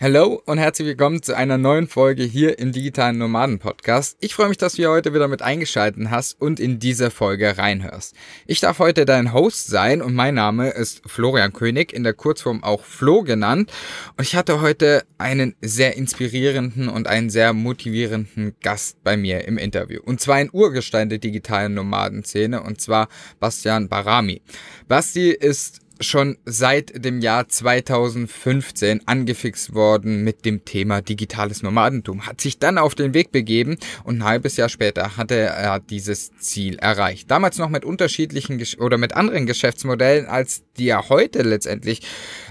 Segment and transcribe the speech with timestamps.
[0.00, 4.16] Hallo und herzlich willkommen zu einer neuen Folge hier im Digitalen Nomaden Podcast.
[4.20, 7.58] Ich freue mich, dass du hier heute wieder mit eingeschaltet hast und in diese Folge
[7.58, 8.14] reinhörst.
[8.46, 12.62] Ich darf heute dein Host sein und mein Name ist Florian König, in der Kurzform
[12.62, 13.72] auch Flo genannt.
[14.16, 19.58] Und ich hatte heute einen sehr inspirierenden und einen sehr motivierenden Gast bei mir im
[19.58, 20.00] Interview.
[20.04, 23.08] Und zwar ein Urgestein der digitalen Nomadenszene und zwar
[23.40, 24.42] Bastian Barami.
[24.86, 32.40] Basti ist schon seit dem Jahr 2015 angefixt worden mit dem Thema digitales Nomadentum, hat
[32.40, 36.76] sich dann auf den Weg begeben und ein halbes Jahr später hatte er dieses Ziel
[36.76, 37.30] erreicht.
[37.30, 42.02] Damals noch mit unterschiedlichen oder mit anderen Geschäftsmodellen, als die er heute letztendlich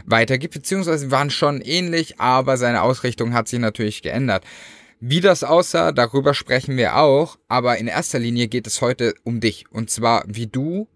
[0.05, 4.43] weitergibt, beziehungsweise waren schon ähnlich, aber seine Ausrichtung hat sich natürlich geändert.
[4.99, 9.39] Wie das aussah, darüber sprechen wir auch, aber in erster Linie geht es heute um
[9.39, 10.87] dich und zwar wie du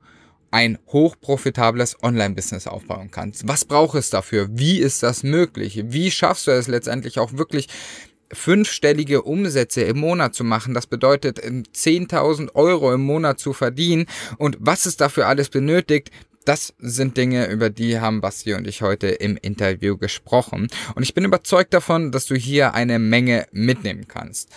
[0.52, 3.48] ein hochprofitables Online-Business aufbauen kannst.
[3.48, 4.48] Was braucht es dafür?
[4.52, 5.84] Wie ist das möglich?
[5.88, 7.68] Wie schaffst du es letztendlich auch wirklich
[8.34, 10.74] fünfstellige Umsätze im Monat zu machen.
[10.74, 14.06] Das bedeutet 10.000 Euro im Monat zu verdienen.
[14.38, 16.12] Und was es dafür alles benötigt,
[16.46, 20.68] das sind Dinge, über die haben Basti und ich heute im Interview gesprochen.
[20.96, 24.50] Und ich bin überzeugt davon, dass du hier eine Menge mitnehmen kannst.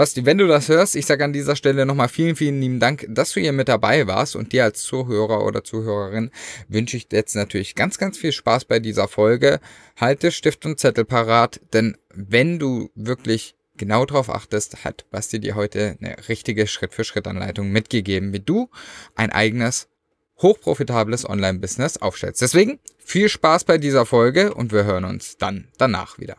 [0.00, 3.04] Basti, wenn du das hörst, ich sage an dieser Stelle nochmal vielen, vielen lieben Dank,
[3.10, 6.30] dass du hier mit dabei warst und dir als Zuhörer oder Zuhörerin
[6.68, 9.60] wünsche ich jetzt natürlich ganz, ganz viel Spaß bei dieser Folge.
[10.00, 15.54] Halte Stift und Zettel parat, denn wenn du wirklich genau darauf achtest, hat Basti dir
[15.54, 18.70] heute eine richtige Schritt-für-Schritt-Anleitung mitgegeben, wie du
[19.16, 19.88] ein eigenes
[20.40, 22.40] hochprofitables Online-Business aufstellst.
[22.40, 26.38] Deswegen viel Spaß bei dieser Folge und wir hören uns dann danach wieder.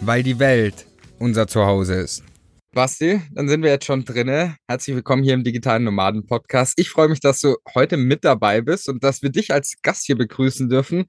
[0.00, 0.86] weil die Welt
[1.18, 2.22] unser Zuhause ist.
[2.72, 4.56] Basti, dann sind wir jetzt schon drinne.
[4.68, 6.74] Herzlich willkommen hier im Digitalen Nomaden Podcast.
[6.76, 10.06] Ich freue mich, dass du heute mit dabei bist und dass wir dich als Gast
[10.06, 11.06] hier begrüßen dürfen.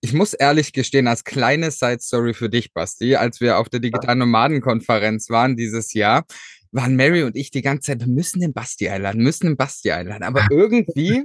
[0.00, 3.80] Ich muss ehrlich gestehen, als kleine Side Story für dich, Basti, als wir auf der
[3.80, 6.24] Digitalen Nomaden Konferenz waren dieses Jahr,
[6.72, 9.92] waren Mary und ich die ganze Zeit, wir müssen den Basti einladen, müssen den Basti
[9.92, 10.24] einladen.
[10.24, 11.24] Aber irgendwie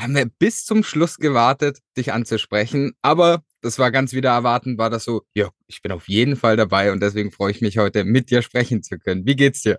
[0.00, 2.92] haben wir bis zum Schluss gewartet, dich anzusprechen.
[3.02, 6.56] Aber das war ganz wieder erwarten, war das so, ja, ich bin auf jeden Fall
[6.56, 9.26] dabei und deswegen freue ich mich heute mit dir sprechen zu können.
[9.26, 9.78] Wie geht's dir?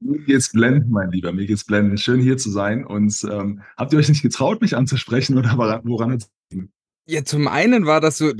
[0.00, 2.00] Mir geht's blendend, mein Lieber, mir geht's blendend.
[2.00, 2.84] Schön hier zu sein.
[2.84, 6.30] Und ähm, habt ihr euch nicht getraut, mich anzusprechen oder woran es
[7.10, 8.32] ja, zum einen war das so,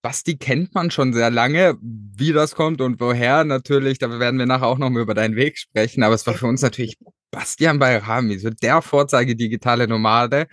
[0.00, 4.46] Basti kennt man schon sehr lange, wie das kommt und woher natürlich, da werden wir
[4.46, 6.96] nachher auch noch mal über deinen Weg sprechen, aber es war für uns natürlich
[7.30, 10.46] Bastian Bayrami, so der Vorzeige digitale Nomade.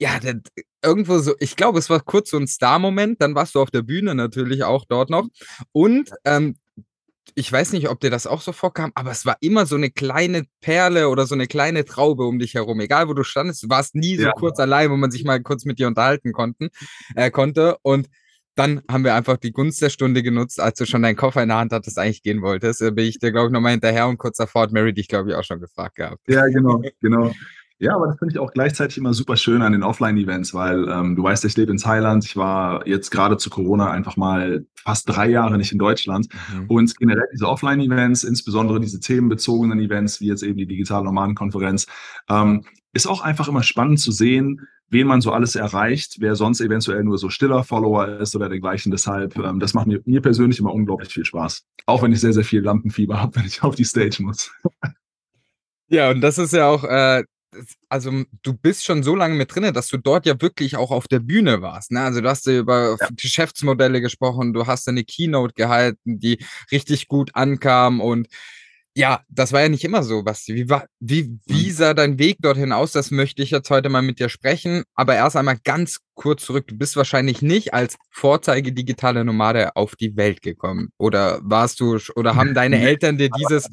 [0.00, 0.40] Ja, der,
[0.82, 3.82] irgendwo so, ich glaube, es war kurz so ein Star-Moment, dann warst du auf der
[3.82, 5.26] Bühne natürlich auch dort noch.
[5.72, 6.56] Und ähm,
[7.34, 9.90] ich weiß nicht, ob dir das auch so vorkam, aber es war immer so eine
[9.90, 12.80] kleine Perle oder so eine kleine Traube um dich herum.
[12.80, 14.32] Egal, wo du standest, du warst nie so ja.
[14.32, 16.68] kurz allein, wo man sich mal kurz mit dir unterhalten konnten,
[17.14, 17.76] äh, konnte.
[17.82, 18.08] Und
[18.54, 21.48] dann haben wir einfach die Gunst der Stunde genutzt, als du schon deinen Koffer in
[21.48, 22.80] der Hand hattest, eigentlich gehen wolltest.
[22.80, 25.30] Da bin ich dir, glaube ich, nochmal hinterher und kurz davor hat Mary dich, glaube
[25.30, 26.22] ich, auch schon gefragt gehabt.
[26.26, 27.32] Ja, genau, genau.
[27.80, 31.14] Ja, aber das finde ich auch gleichzeitig immer super schön an den Offline-Events, weil ähm,
[31.14, 32.24] du weißt, ich lebe in Thailand.
[32.24, 36.28] Ich war jetzt gerade zu Corona einfach mal fast drei Jahre nicht in Deutschland.
[36.52, 36.66] Mhm.
[36.66, 41.86] Und generell diese Offline-Events, insbesondere diese themenbezogenen Events, wie jetzt eben die digitale Nomadenkonferenz,
[42.28, 46.60] ähm, ist auch einfach immer spannend zu sehen, wen man so alles erreicht, wer sonst
[46.60, 48.90] eventuell nur so stiller Follower ist oder dergleichen.
[48.90, 51.64] Deshalb, ähm, das macht mir, mir persönlich immer unglaublich viel Spaß.
[51.86, 54.50] Auch wenn ich sehr, sehr viel Lampenfieber habe, wenn ich auf die Stage muss.
[55.90, 57.22] Ja, und das ist ja auch äh,
[57.88, 61.08] also du bist schon so lange mit drin, dass du dort ja wirklich auch auf
[61.08, 61.92] der Bühne warst.
[61.92, 62.00] Ne?
[62.00, 63.08] Also du hast ja über ja.
[63.16, 68.28] Geschäftsmodelle gesprochen, du hast eine Keynote gehalten, die richtig gut ankam und
[68.98, 70.56] ja, das war ja nicht immer so, Basti.
[70.56, 71.72] Wie, war, wie, wie mhm.
[71.72, 72.90] sah dein Weg dorthin aus?
[72.90, 74.82] Das möchte ich jetzt heute mal mit dir sprechen.
[74.94, 76.66] Aber erst einmal ganz kurz zurück.
[76.66, 80.88] Du bist wahrscheinlich nicht als Vorzeige digitale Nomade auf die Welt gekommen.
[80.98, 83.68] Oder warst du, oder haben deine Eltern dir dieses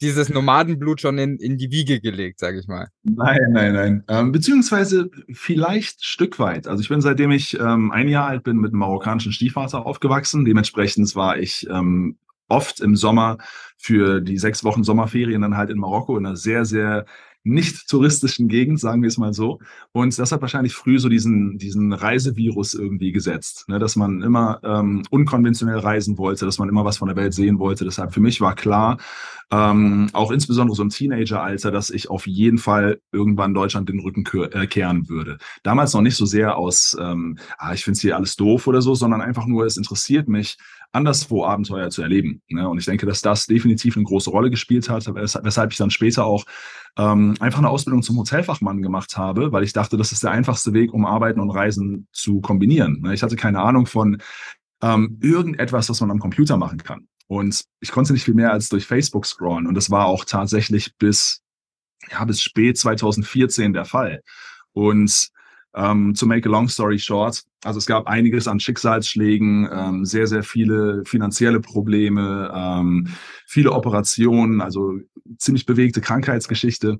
[0.00, 2.88] dieses Nomadenblut schon in, in die Wiege gelegt, sage ich mal.
[3.02, 4.04] Nein, nein, nein.
[4.08, 6.66] Ähm, beziehungsweise vielleicht Stück weit.
[6.66, 10.44] Also ich bin seitdem ich ähm, ein Jahr alt bin mit einem marokkanischen Stiefvater aufgewachsen.
[10.44, 12.16] Dementsprechend war ich ähm,
[12.48, 13.38] oft im Sommer
[13.76, 17.04] für die sechs Wochen Sommerferien dann halt in Marokko in einer sehr, sehr
[17.42, 19.60] nicht touristischen Gegend, sagen wir es mal so.
[19.92, 23.78] Und das hat wahrscheinlich früh so diesen, diesen Reisevirus irgendwie gesetzt, ne?
[23.78, 27.58] dass man immer ähm, unkonventionell reisen wollte, dass man immer was von der Welt sehen
[27.58, 27.84] wollte.
[27.84, 28.98] Deshalb für mich war klar,
[29.52, 34.24] ähm, auch insbesondere so im Teenageralter, dass ich auf jeden Fall irgendwann Deutschland den Rücken
[34.52, 35.38] äh, kehren würde.
[35.64, 38.80] Damals noch nicht so sehr aus, ähm, ah, ich finde es hier alles doof oder
[38.80, 40.56] so, sondern einfach nur, es interessiert mich,
[40.92, 42.42] anderswo Abenteuer zu erleben.
[42.48, 42.68] Ne?
[42.68, 46.24] Und ich denke, dass das definitiv eine große Rolle gespielt hat, weshalb ich dann später
[46.24, 46.44] auch
[46.96, 50.72] ähm, einfach eine Ausbildung zum Hotelfachmann gemacht habe, weil ich dachte, das ist der einfachste
[50.72, 53.00] Weg, um Arbeiten und Reisen zu kombinieren.
[53.02, 53.14] Ne?
[53.14, 54.18] Ich hatte keine Ahnung von
[54.82, 57.06] ähm, irgendetwas, was man am Computer machen kann.
[57.30, 59.68] Und ich konnte nicht viel mehr als durch Facebook scrollen.
[59.68, 61.42] Und das war auch tatsächlich bis,
[62.10, 64.20] ja, bis spät 2014 der Fall.
[64.72, 65.28] Und
[65.72, 70.26] ähm, to make a long story short, also es gab einiges an Schicksalsschlägen, ähm, sehr,
[70.26, 73.06] sehr viele finanzielle Probleme, ähm,
[73.46, 74.98] viele Operationen, also
[75.38, 76.98] ziemlich bewegte Krankheitsgeschichte.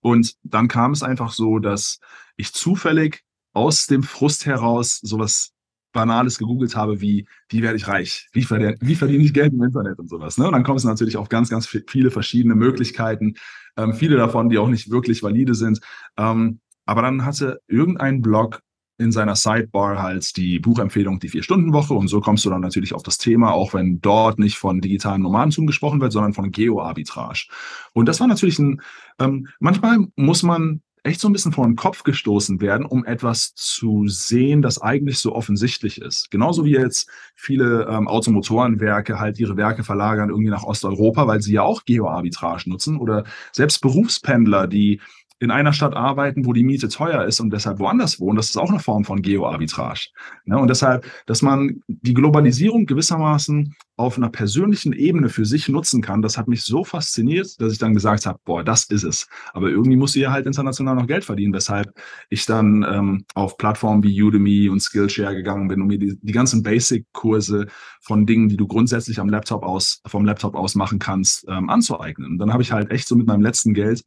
[0.00, 1.98] Und dann kam es einfach so, dass
[2.36, 5.55] ich zufällig aus dem Frust heraus sowas
[5.96, 8.28] Banales gegoogelt habe, wie, wie werde ich reich?
[8.32, 10.38] Wie verdiene, wie verdiene ich Geld im Internet und sowas.
[10.38, 10.46] Ne?
[10.46, 13.34] Und dann kommt es natürlich auf ganz, ganz viele verschiedene Möglichkeiten,
[13.76, 15.80] ähm, viele davon, die auch nicht wirklich valide sind.
[16.16, 18.60] Ähm, aber dann hatte irgendein Blog
[18.98, 23.02] in seiner Sidebar halt die Buchempfehlung die Vier-Stunden-Woche und so kommst du dann natürlich auf
[23.02, 27.46] das Thema, auch wenn dort nicht von digitalen Nomadentum gesprochen wird, sondern von Geo-Arbitrage.
[27.92, 28.80] Und das war natürlich ein,
[29.18, 33.54] ähm, manchmal muss man echt so ein bisschen vor den Kopf gestoßen werden, um etwas
[33.54, 36.30] zu sehen, das eigentlich so offensichtlich ist.
[36.30, 41.54] Genauso wie jetzt viele ähm, Automotorenwerke halt ihre Werke verlagern irgendwie nach Osteuropa, weil sie
[41.54, 45.00] ja auch Geo-Arbitrage nutzen oder selbst Berufspendler, die
[45.38, 48.56] in einer Stadt arbeiten, wo die Miete teuer ist und deshalb woanders wohnen, das ist
[48.56, 50.08] auch eine Form von Geo-Arbitrage.
[50.46, 50.58] Ne?
[50.58, 56.22] Und deshalb, dass man die Globalisierung gewissermaßen auf einer persönlichen Ebene für sich nutzen kann,
[56.22, 59.28] das hat mich so fasziniert, dass ich dann gesagt habe, boah, das ist es.
[59.52, 61.92] Aber irgendwie muss sie ja halt international noch Geld verdienen, weshalb
[62.30, 66.32] ich dann ähm, auf Plattformen wie Udemy und Skillshare gegangen bin, um mir die, die
[66.32, 67.66] ganzen Basic-Kurse
[68.00, 72.32] von Dingen, die du grundsätzlich am Laptop aus, vom Laptop aus machen kannst, ähm, anzueignen.
[72.32, 74.02] Und dann habe ich halt echt so mit meinem letzten Geld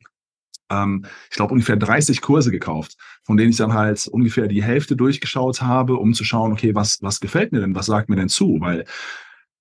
[0.69, 4.95] ähm, ich glaube, ungefähr 30 Kurse gekauft, von denen ich dann halt ungefähr die Hälfte
[4.95, 8.29] durchgeschaut habe, um zu schauen, okay, was, was gefällt mir denn, was sagt mir denn
[8.29, 8.57] zu?
[8.59, 8.85] Weil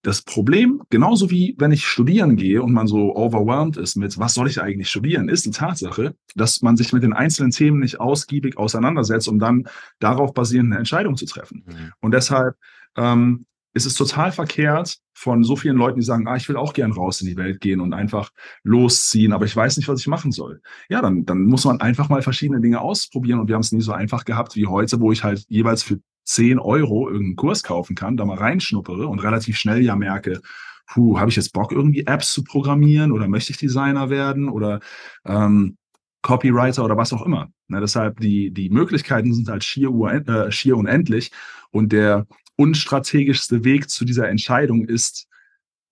[0.02, 4.34] das Problem, genauso wie wenn ich studieren gehe und man so overwhelmed ist mit, was
[4.34, 7.98] soll ich eigentlich studieren, ist die Tatsache, dass man sich mit den einzelnen Themen nicht
[7.98, 9.68] ausgiebig auseinandersetzt, um dann
[9.98, 11.64] darauf basierend eine Entscheidung zu treffen.
[11.66, 11.92] Mhm.
[12.00, 12.54] Und deshalb
[12.96, 16.72] ähm, ist es total verkehrt von so vielen Leuten, die sagen, ah, ich will auch
[16.72, 18.30] gern raus in die Welt gehen und einfach
[18.62, 20.60] losziehen, aber ich weiß nicht, was ich machen soll.
[20.88, 23.80] Ja, dann, dann muss man einfach mal verschiedene Dinge ausprobieren und wir haben es nie
[23.80, 27.96] so einfach gehabt wie heute, wo ich halt jeweils für 10 Euro irgendeinen Kurs kaufen
[27.96, 30.40] kann, da mal reinschnuppere und relativ schnell ja merke,
[30.86, 34.80] puh, habe ich jetzt Bock, irgendwie Apps zu programmieren oder möchte ich Designer werden oder
[35.24, 35.76] ähm,
[36.22, 37.48] Copywriter oder was auch immer.
[37.68, 41.30] Na, deshalb die, die Möglichkeiten sind halt schier, äh, schier unendlich
[41.70, 42.26] und der
[42.58, 45.26] unstrategischste Weg zu dieser Entscheidung ist,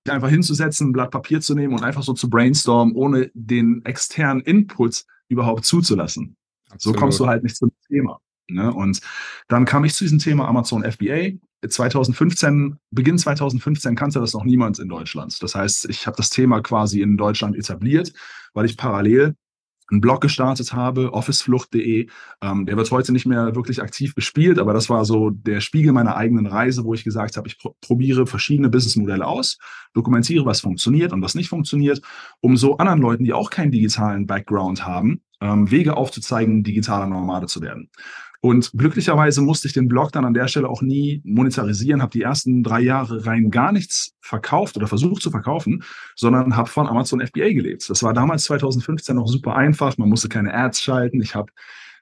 [0.09, 4.43] einfach hinzusetzen, ein Blatt Papier zu nehmen und einfach so zu brainstormen, ohne den externen
[4.43, 6.37] Input überhaupt zuzulassen.
[6.71, 6.97] Absolut.
[6.97, 8.21] So kommst du halt nicht zum Thema.
[8.49, 8.73] Ne?
[8.73, 9.01] Und
[9.49, 11.39] dann kam ich zu diesem Thema Amazon FBA.
[11.67, 15.43] 2015, Beginn 2015 kannte das noch niemand in Deutschland.
[15.43, 18.13] Das heißt, ich habe das Thema quasi in Deutschland etabliert,
[18.55, 19.35] weil ich parallel
[19.91, 22.09] einen Blog gestartet habe, officeflucht.de.
[22.43, 25.93] Ähm, der wird heute nicht mehr wirklich aktiv bespielt, aber das war so der Spiegel
[25.93, 29.59] meiner eigenen Reise, wo ich gesagt habe, ich pr probiere verschiedene Businessmodelle aus,
[29.95, 32.01] dokumentiere, was funktioniert und was nicht funktioniert,
[32.41, 37.47] um so anderen Leuten, die auch keinen digitalen Background haben, ähm, Wege aufzuzeigen, digitaler Nomade
[37.47, 37.91] zu werden.
[38.41, 42.23] Und glücklicherweise musste ich den Blog dann an der Stelle auch nie monetarisieren, habe die
[42.23, 45.83] ersten drei Jahre rein gar nichts verkauft oder versucht zu verkaufen,
[46.15, 47.89] sondern habe von Amazon FBA gelebt.
[47.89, 51.21] Das war damals 2015 noch super einfach, man musste keine Ads schalten.
[51.23, 51.51] Ich habe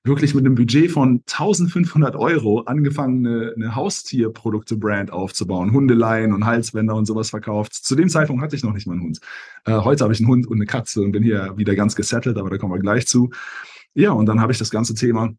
[0.05, 6.95] wirklich mit einem Budget von 1500 Euro angefangen, eine, eine Haustierprodukte-Brand aufzubauen, Hundeleien und Halsbänder
[6.95, 7.73] und sowas verkauft.
[7.73, 9.21] Zu dem Zeitpunkt hatte ich noch nicht mal einen Hund.
[9.64, 12.37] Äh, heute habe ich einen Hund und eine Katze und bin hier wieder ganz gesettelt,
[12.37, 13.31] aber da kommen wir gleich zu.
[13.95, 15.33] Ja, und dann habe ich das ganze Thema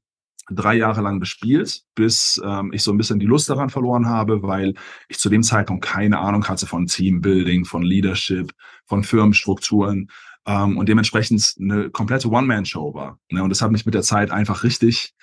[0.52, 4.44] drei Jahre lang bespielt, bis ähm, ich so ein bisschen die Lust daran verloren habe,
[4.44, 4.74] weil
[5.10, 8.52] ich zu dem Zeitpunkt keine Ahnung hatte von Teambuilding, von Leadership,
[8.86, 10.10] von Firmenstrukturen
[10.46, 13.20] ähm, und dementsprechend eine komplette One-Man-Show war.
[13.32, 13.44] Ne?
[13.44, 15.14] Und das hat mich mit der Zeit einfach richtig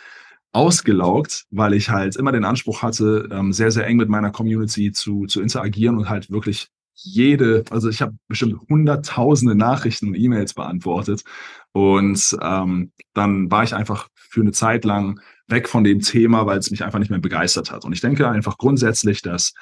[0.53, 4.93] ausgelaugt, weil ich halt immer den Anspruch hatte, ähm, sehr, sehr eng mit meiner Community
[4.93, 10.55] zu, zu interagieren und halt wirklich jede, also ich habe bestimmt hunderttausende Nachrichten und E-Mails
[10.55, 11.25] beantwortet.
[11.73, 16.59] Und ähm, dann war ich einfach für eine Zeit lang weg von dem Thema, weil
[16.59, 17.85] es mich einfach nicht mehr begeistert hat.
[17.85, 19.53] Und ich denke einfach grundsätzlich, dass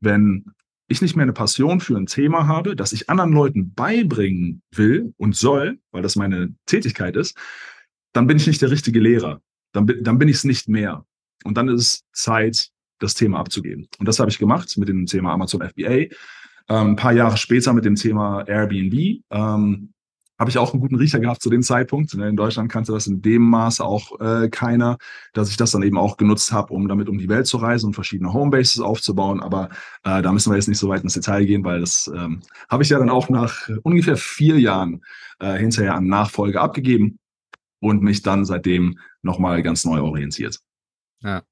[0.00, 0.46] wenn
[0.88, 5.14] ich nicht mehr eine Passion für ein Thema habe, das ich anderen Leuten beibringen will
[5.16, 7.36] und soll, weil das meine Tätigkeit ist,
[8.12, 9.40] dann bin ich nicht der richtige Lehrer.
[9.72, 11.04] Dann, dann bin ich es nicht mehr.
[11.44, 13.86] Und dann ist es Zeit, das Thema abzugeben.
[13.98, 15.90] Und das habe ich gemacht mit dem Thema Amazon FBA.
[15.90, 16.08] Ähm,
[16.68, 19.22] ein paar Jahre später mit dem Thema Airbnb.
[19.30, 19.92] Ähm,
[20.38, 22.14] habe ich auch einen guten Riecher gehabt zu dem Zeitpunkt.
[22.14, 24.98] Ne, in Deutschland kannte das in dem Maße auch äh, keiner,
[25.32, 27.86] dass ich das dann eben auch genutzt habe, um damit um die Welt zu reisen
[27.86, 29.40] und verschiedene Homebases aufzubauen.
[29.40, 29.70] Aber
[30.04, 32.82] äh, da müssen wir jetzt nicht so weit ins Detail gehen, weil das ähm, habe
[32.82, 35.02] ich ja dann auch nach ungefähr vier Jahren
[35.38, 37.18] äh, hinterher an Nachfolge abgegeben
[37.80, 40.60] und mich dann seitdem nochmal ganz neu orientiert.
[41.22, 41.42] Ja.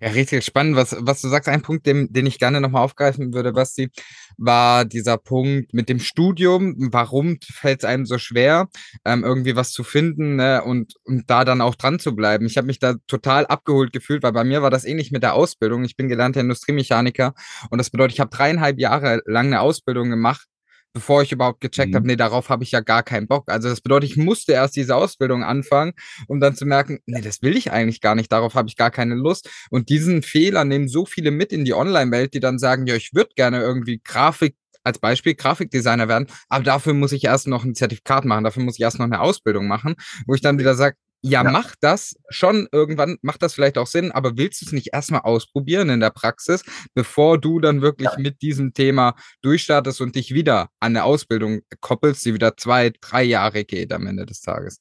[0.00, 1.48] Ja, richtig spannend, was, was du sagst.
[1.48, 3.90] Ein Punkt, den, den ich gerne nochmal aufgreifen würde, Basti,
[4.36, 6.74] war dieser Punkt mit dem Studium.
[6.92, 8.68] Warum fällt es einem so schwer,
[9.04, 10.62] ähm, irgendwie was zu finden ne?
[10.62, 12.46] und, und da dann auch dran zu bleiben?
[12.46, 15.34] Ich habe mich da total abgeholt gefühlt, weil bei mir war das ähnlich mit der
[15.34, 15.84] Ausbildung.
[15.84, 17.34] Ich bin gelernter Industriemechaniker
[17.70, 20.46] und das bedeutet, ich habe dreieinhalb Jahre lang eine Ausbildung gemacht
[20.92, 21.96] bevor ich überhaupt gecheckt mhm.
[21.96, 23.50] habe, nee, darauf habe ich ja gar keinen Bock.
[23.50, 25.92] Also das bedeutet, ich musste erst diese Ausbildung anfangen,
[26.26, 28.90] um dann zu merken, nee, das will ich eigentlich gar nicht, darauf habe ich gar
[28.90, 29.50] keine Lust.
[29.70, 33.14] Und diesen Fehler nehmen so viele mit in die Online-Welt, die dann sagen, ja, ich
[33.14, 37.74] würde gerne irgendwie Grafik als Beispiel Grafikdesigner werden, aber dafür muss ich erst noch ein
[37.74, 40.96] Zertifikat machen, dafür muss ich erst noch eine Ausbildung machen, wo ich dann wieder sage,
[41.20, 44.72] ja, ja, mach das schon irgendwann, macht das vielleicht auch Sinn, aber willst du es
[44.72, 46.62] nicht erstmal ausprobieren in der Praxis,
[46.94, 48.18] bevor du dann wirklich ja.
[48.18, 53.24] mit diesem Thema durchstartest und dich wieder an eine Ausbildung koppelst, die wieder zwei, drei
[53.24, 54.80] Jahre geht am Ende des Tages?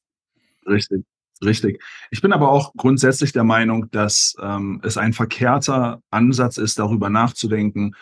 [0.68, 1.04] Richtig.
[1.44, 1.84] Richtig.
[2.10, 7.10] Ich bin aber auch grundsätzlich der Meinung, dass ähm, es ein verkehrter Ansatz ist, darüber
[7.10, 7.96] nachzudenken,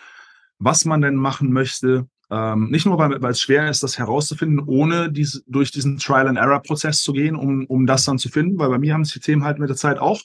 [0.58, 5.12] was man denn machen möchte, ähm, nicht nur, weil, es schwer ist, das herauszufinden, ohne
[5.12, 8.94] dies, durch diesen Trial-and-Error-Prozess zu gehen, um, um das dann zu finden, weil bei mir
[8.94, 10.22] haben sich die Themen halt mit der Zeit auch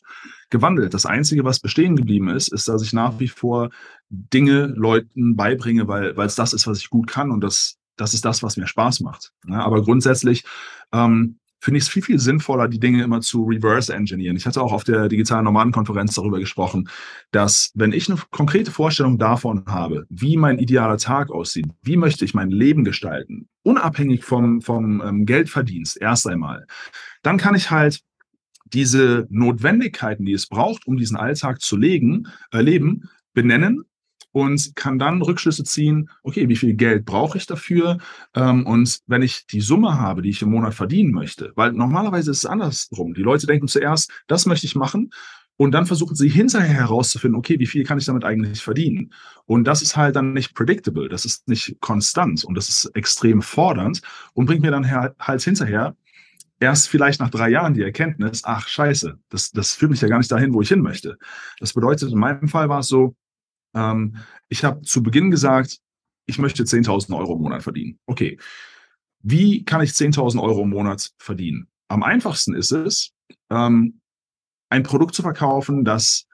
[0.49, 0.95] gewandelt.
[0.95, 3.71] Das Einzige, was bestehen geblieben ist, ist, dass ich nach wie vor
[4.09, 8.25] Dinge Leuten beibringe, weil es das ist, was ich gut kann und das, das ist
[8.25, 9.33] das, was mir Spaß macht.
[9.47, 10.45] Ja, aber grundsätzlich
[10.93, 14.37] ähm, finde ich es viel, viel sinnvoller, die Dinge immer zu reverse engineeren.
[14.37, 16.89] Ich hatte auch auf der digitalen Nomadenkonferenz darüber gesprochen,
[17.31, 22.25] dass wenn ich eine konkrete Vorstellung davon habe, wie mein idealer Tag aussieht, wie möchte
[22.25, 26.67] ich mein Leben gestalten, unabhängig vom, vom ähm, Geldverdienst erst einmal,
[27.23, 28.01] dann kann ich halt
[28.73, 33.85] diese Notwendigkeiten, die es braucht, um diesen Alltag zu legen, äh, leben, benennen
[34.33, 37.99] und kann dann Rückschlüsse ziehen, okay, wie viel Geld brauche ich dafür?
[38.35, 42.31] Ähm, und wenn ich die Summe habe, die ich im Monat verdienen möchte, weil normalerweise
[42.31, 43.15] ist es andersrum.
[43.15, 45.11] Die Leute denken zuerst, das möchte ich machen.
[45.57, 49.13] Und dann versuchen sie hinterher herauszufinden, okay, wie viel kann ich damit eigentlich verdienen?
[49.45, 53.43] Und das ist halt dann nicht predictable, das ist nicht konstant und das ist extrem
[53.43, 54.01] fordernd
[54.33, 55.95] und bringt mir dann halt hinterher
[56.61, 60.19] erst vielleicht nach drei Jahren die Erkenntnis, ach scheiße, das, das führt mich ja gar
[60.19, 61.19] nicht dahin, wo ich hin möchte.
[61.59, 63.15] Das bedeutet, in meinem Fall war es so,
[63.75, 64.17] ähm,
[64.49, 65.79] ich habe zu Beginn gesagt,
[66.27, 67.99] ich möchte 10.000 Euro im Monat verdienen.
[68.07, 68.39] Okay.
[69.23, 71.69] Wie kann ich 10.000 Euro im Monat verdienen?
[71.89, 73.13] Am einfachsten ist es,
[73.51, 74.01] ähm,
[74.71, 76.27] ein Produkt zu verkaufen, das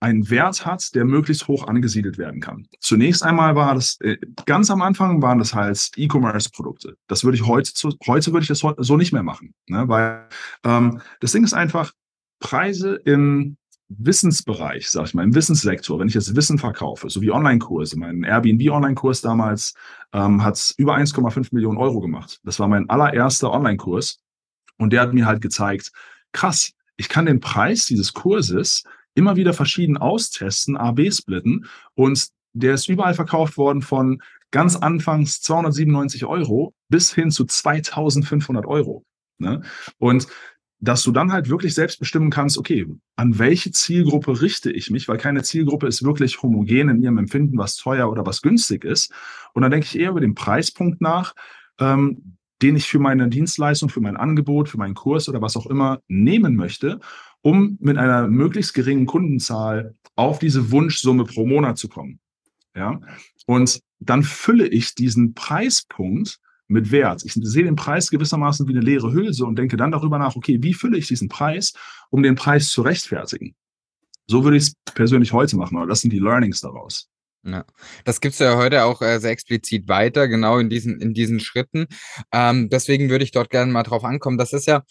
[0.00, 2.66] einen Wert hat, der möglichst hoch angesiedelt werden kann.
[2.80, 6.96] Zunächst einmal war das, äh, ganz am Anfang waren das halt E-Commerce-Produkte.
[7.06, 7.70] Das würde ich heute,
[8.06, 9.88] heute würde ich das so nicht mehr machen, ne?
[9.88, 10.28] weil
[10.64, 11.92] ähm, das Ding ist einfach,
[12.38, 13.56] Preise im
[13.88, 18.24] Wissensbereich, sag ich mal, im Wissenssektor, wenn ich jetzt Wissen verkaufe, so wie Online-Kurse, mein
[18.24, 19.74] Airbnb-Online-Kurs damals
[20.12, 22.40] ähm, hat über 1,5 Millionen Euro gemacht.
[22.42, 24.18] Das war mein allererster Online-Kurs
[24.78, 25.92] und der hat mir halt gezeigt,
[26.32, 28.82] krass, ich kann den Preis dieses Kurses
[29.14, 35.42] immer wieder verschieden austesten, A-B splitten und der ist überall verkauft worden von ganz anfangs
[35.42, 39.04] 297 Euro bis hin zu 2500 Euro.
[39.38, 39.62] Ne?
[39.98, 40.26] Und
[40.78, 45.08] dass du dann halt wirklich selbst bestimmen kannst, okay, an welche Zielgruppe richte ich mich,
[45.08, 49.12] weil keine Zielgruppe ist wirklich homogen in ihrem Empfinden, was teuer oder was günstig ist.
[49.54, 51.34] Und dann denke ich eher über den Preispunkt nach,
[51.78, 55.66] ähm, den ich für meine Dienstleistung, für mein Angebot, für meinen Kurs oder was auch
[55.66, 57.00] immer nehmen möchte,
[57.42, 62.18] um mit einer möglichst geringen Kundenzahl auf diese Wunschsumme pro Monat zu kommen.
[62.74, 63.00] Ja,
[63.46, 67.24] und dann fülle ich diesen Preispunkt mit Wert.
[67.24, 70.58] Ich sehe den Preis gewissermaßen wie eine leere Hülse und denke dann darüber nach, okay,
[70.62, 71.72] wie fülle ich diesen Preis,
[72.10, 73.54] um den Preis zu rechtfertigen?
[74.26, 77.08] So würde ich es persönlich heute machen, aber das sind die Learnings daraus.
[77.44, 77.64] Ja,
[78.04, 81.38] das gibst du ja heute auch äh, sehr explizit weiter, genau in diesen, in diesen
[81.38, 81.86] Schritten.
[82.32, 84.36] Ähm, deswegen würde ich dort gerne mal drauf ankommen.
[84.36, 84.82] Das ist ja,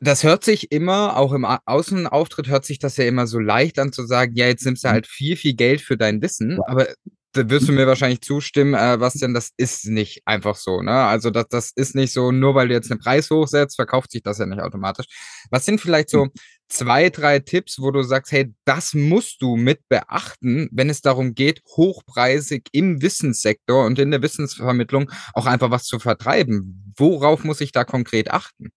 [0.00, 3.90] das hört sich immer, auch im Außenauftritt hört sich das ja immer so leicht an
[3.90, 4.92] zu sagen, ja, jetzt nimmst du mhm.
[4.92, 6.88] halt viel, viel Geld für dein Wissen, aber
[7.32, 10.82] da wirst du mir wahrscheinlich zustimmen, äh, Bastian, das ist nicht einfach so.
[10.82, 10.92] Ne?
[10.92, 14.22] Also das, das ist nicht so, nur weil du jetzt einen Preis hochsetzt, verkauft sich
[14.22, 15.06] das ja nicht automatisch.
[15.50, 16.28] Was sind vielleicht so
[16.68, 21.34] zwei, drei Tipps, wo du sagst, hey, das musst du mit beachten, wenn es darum
[21.34, 26.92] geht, hochpreisig im Wissenssektor und in der Wissensvermittlung auch einfach was zu vertreiben.
[26.96, 28.70] Worauf muss ich da konkret achten?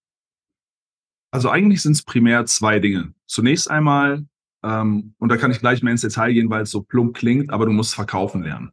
[1.32, 3.14] Also eigentlich sind es primär zwei Dinge.
[3.28, 4.26] Zunächst einmal,
[4.66, 7.52] ähm, und da kann ich gleich mehr ins Detail gehen, weil es so plump klingt,
[7.52, 8.72] aber du musst verkaufen lernen.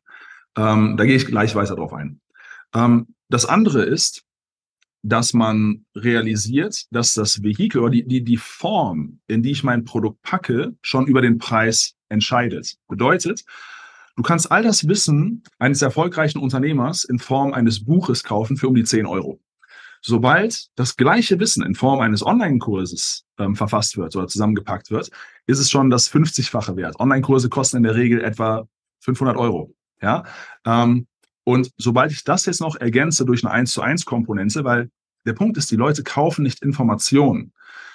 [0.57, 2.21] Ähm, da gehe ich gleich weiter drauf ein.
[2.75, 4.25] Ähm, das andere ist,
[5.03, 9.85] dass man realisiert, dass das Vehikel oder die, die, die Form, in die ich mein
[9.85, 12.77] Produkt packe, schon über den Preis entscheidet.
[12.89, 13.45] Bedeutet,
[14.17, 18.75] du kannst all das Wissen eines erfolgreichen Unternehmers in Form eines Buches kaufen für um
[18.75, 19.41] die 10 Euro.
[20.05, 25.11] Sobald das gleiche Wissen in Form eines Online-Kurses ähm, verfasst wird oder zusammengepackt wird,
[25.47, 26.99] ist es schon das 50-fache wert.
[26.99, 28.67] Online-Kurse kosten in der Regel etwa
[29.01, 29.73] 500 Euro.
[30.01, 30.25] Ja,
[30.67, 31.07] ähm,
[31.45, 34.91] und sobald ich das jetzt noch ergänze durch eine 1 zu 1 Komponente, weil
[35.25, 37.53] der Punkt ist, die Leute kaufen nicht Informationen,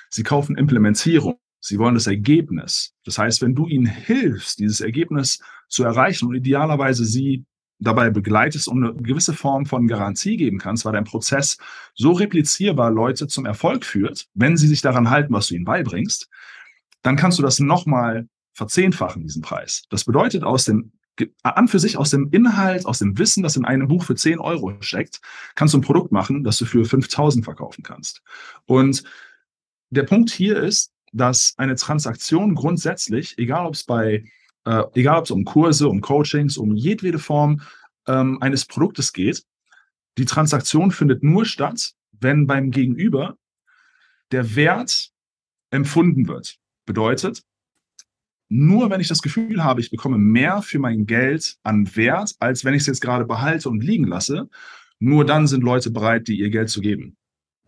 [0.10, 1.40] sie kaufen Implementierung.
[1.60, 2.94] Sie wollen das Ergebnis.
[3.04, 7.46] Das heißt, wenn du ihnen hilfst, dieses Ergebnis zu erreichen und idealerweise sie
[7.80, 11.58] dabei begleitest und eine gewisse Form von Garantie geben kannst, weil dein Prozess
[11.94, 16.30] so replizierbar Leute zum Erfolg führt, wenn sie sich daran halten, was du ihnen beibringst,
[17.04, 19.84] dann kannst du das nochmal verzehnfachen, diesen Preis.
[19.90, 20.92] Das bedeutet, aus dem
[21.42, 24.40] an für sich aus dem Inhalt, aus dem Wissen, das in einem Buch für 10
[24.40, 25.20] Euro steckt,
[25.56, 28.22] kannst du ein Produkt machen, das du für 5000 verkaufen kannst.
[28.66, 29.04] Und
[29.90, 34.26] der Punkt hier ist, dass eine Transaktion grundsätzlich, egal ob es bei,
[34.68, 37.62] äh, egal ob es um Kurse, um Coachings, um jedwede Form
[38.06, 39.44] ähm, eines Produktes geht,
[40.18, 43.38] die Transaktion findet nur statt, wenn beim Gegenüber
[44.32, 45.12] der Wert
[45.72, 46.58] empfunden wird.
[46.86, 47.44] Bedeutet,
[48.50, 52.64] nur wenn ich das Gefühl habe, ich bekomme mehr für mein Geld an Wert, als
[52.64, 54.50] wenn ich es jetzt gerade behalte und liegen lasse,
[55.00, 57.17] nur dann sind Leute bereit, dir ihr Geld zu geben.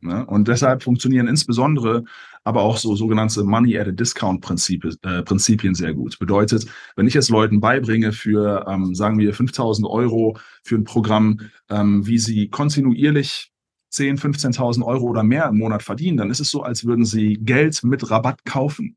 [0.01, 0.25] Ne?
[0.25, 2.03] Und deshalb funktionieren insbesondere
[2.43, 6.17] aber auch so sogenannte Money at a Discount Prinzipien, äh, Prinzipien sehr gut.
[6.19, 6.65] Bedeutet,
[6.95, 12.05] wenn ich jetzt Leuten beibringe für, ähm, sagen wir, 5000 Euro für ein Programm, ähm,
[12.07, 13.51] wie sie kontinuierlich
[13.89, 17.39] 10, 15.000 Euro oder mehr im Monat verdienen, dann ist es so, als würden sie
[17.41, 18.95] Geld mit Rabatt kaufen.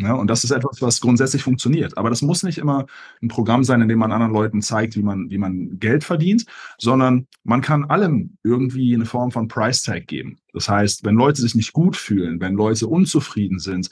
[0.00, 1.98] Ja, und das ist etwas, was grundsätzlich funktioniert.
[1.98, 2.86] Aber das muss nicht immer
[3.20, 6.46] ein Programm sein, in dem man anderen Leuten zeigt, wie man, wie man Geld verdient,
[6.78, 10.38] sondern man kann allem irgendwie eine Form von Price Tag geben.
[10.54, 13.90] Das heißt, wenn Leute sich nicht gut fühlen, wenn Leute unzufrieden sind,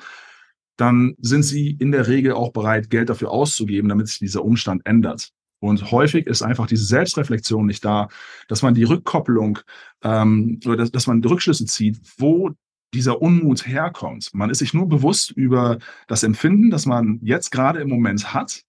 [0.76, 4.86] dann sind sie in der Regel auch bereit, Geld dafür auszugeben, damit sich dieser Umstand
[4.86, 5.30] ändert.
[5.58, 8.08] Und häufig ist einfach diese Selbstreflexion nicht da,
[8.48, 9.58] dass man die Rückkopplung
[10.02, 12.52] ähm, oder dass, dass man Rückschlüsse zieht, wo
[12.94, 14.30] dieser Unmut herkommt.
[14.32, 18.64] Man ist sich nur bewusst über das Empfinden, das man jetzt gerade im Moment hat,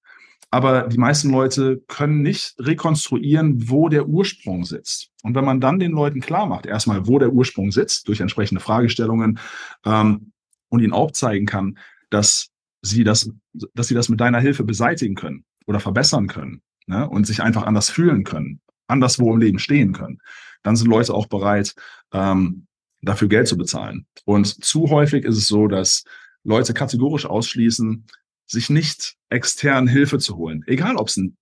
[0.51, 5.09] aber die meisten Leute können nicht rekonstruieren, wo der Ursprung sitzt.
[5.23, 8.59] Und wenn man dann den Leuten klar macht, erstmal, wo der Ursprung sitzt, durch entsprechende
[8.59, 9.39] Fragestellungen
[9.85, 10.33] ähm,
[10.67, 11.77] und ihnen aufzeigen kann,
[12.09, 12.49] dass
[12.81, 13.31] sie das,
[13.73, 17.63] dass sie das mit deiner Hilfe beseitigen können oder verbessern können ne, und sich einfach
[17.63, 20.19] anders fühlen können, anderswo im Leben stehen können,
[20.63, 21.75] dann sind Leute auch bereit,
[22.11, 22.67] ähm,
[23.01, 24.05] dafür Geld zu bezahlen.
[24.25, 26.03] Und zu häufig ist es so, dass
[26.43, 28.05] Leute kategorisch ausschließen,
[28.45, 30.63] sich nicht extern Hilfe zu holen.
[30.67, 31.37] Egal, ob es ein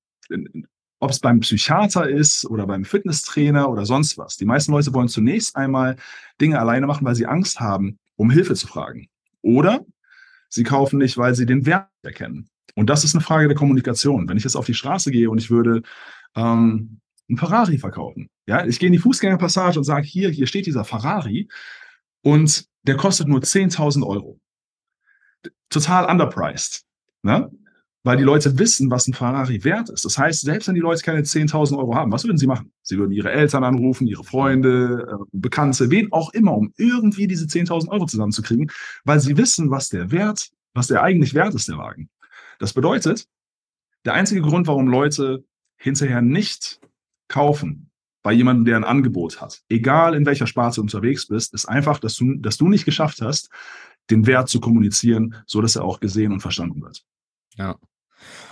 [1.00, 4.38] ob es beim Psychiater ist oder beim Fitnesstrainer oder sonst was.
[4.38, 5.96] Die meisten Leute wollen zunächst einmal
[6.42, 9.08] Dinge alleine machen, weil sie Angst haben, um Hilfe zu fragen.
[9.42, 9.86] Oder
[10.50, 12.50] sie kaufen nicht, weil sie den Wert erkennen.
[12.76, 14.28] Und das ist eine Frage der Kommunikation.
[14.28, 15.82] Wenn ich jetzt auf die Straße gehe und ich würde
[16.36, 18.30] ähm, einen Ferrari verkaufen.
[18.48, 21.48] Ja, ich gehe in die Fußgängerpassage und sage, hier, hier steht dieser Ferrari
[22.24, 24.40] und der kostet nur 10.000 Euro.
[25.70, 26.84] Total underpriced.
[27.22, 27.52] Ne?
[28.04, 30.06] Weil die Leute wissen, was ein Ferrari wert ist.
[30.06, 32.72] Das heißt, selbst wenn die Leute keine 10.000 Euro haben, was würden sie machen?
[32.82, 37.46] Sie würden ihre Eltern anrufen, ihre Freunde, äh, Bekannte, wen auch immer, um irgendwie diese
[37.46, 38.72] 10.000 Euro zusammenzukriegen,
[39.04, 42.10] weil sie wissen, was der Wert, was der eigentlich wert ist, der Wagen.
[42.58, 43.28] Das bedeutet,
[44.06, 45.44] der einzige Grund, warum Leute
[45.78, 46.80] hinterher nicht
[47.30, 47.90] kaufen
[48.22, 52.00] bei jemandem, der ein Angebot hat, egal in welcher Sparte du unterwegs bist, ist einfach,
[52.00, 53.50] dass du, dass du nicht geschafft hast,
[54.10, 57.04] den Wert zu kommunizieren, so dass er auch gesehen und verstanden wird.
[57.56, 57.78] Ja.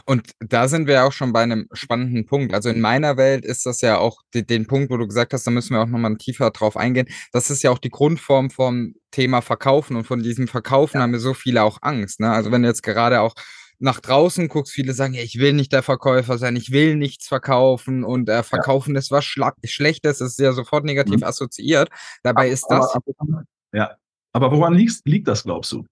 [0.06, 2.54] Und da sind wir auch schon bei einem spannenden Punkt.
[2.54, 5.46] Also in meiner Welt ist das ja auch die, den Punkt, wo du gesagt hast,
[5.46, 7.08] da müssen wir auch nochmal tiefer drauf eingehen.
[7.34, 11.04] Das ist ja auch die Grundform vom Thema Verkaufen und von diesem Verkaufen ja.
[11.04, 12.22] haben wir so viele auch Angst.
[12.22, 12.32] Ne?
[12.32, 13.34] Also wenn du jetzt gerade auch
[13.80, 17.28] nach draußen guckst, viele sagen, ja, ich will nicht der Verkäufer sein, ich will nichts
[17.28, 19.00] verkaufen und äh, verkaufen ja.
[19.00, 21.24] ist was Schlechtes, ist ja sofort negativ mhm.
[21.24, 21.90] assoziiert.
[22.24, 22.96] Dabei aber, ist das.
[22.96, 23.96] Aber, ja,
[24.34, 25.86] aber woran liegt, liegt das, glaubst du?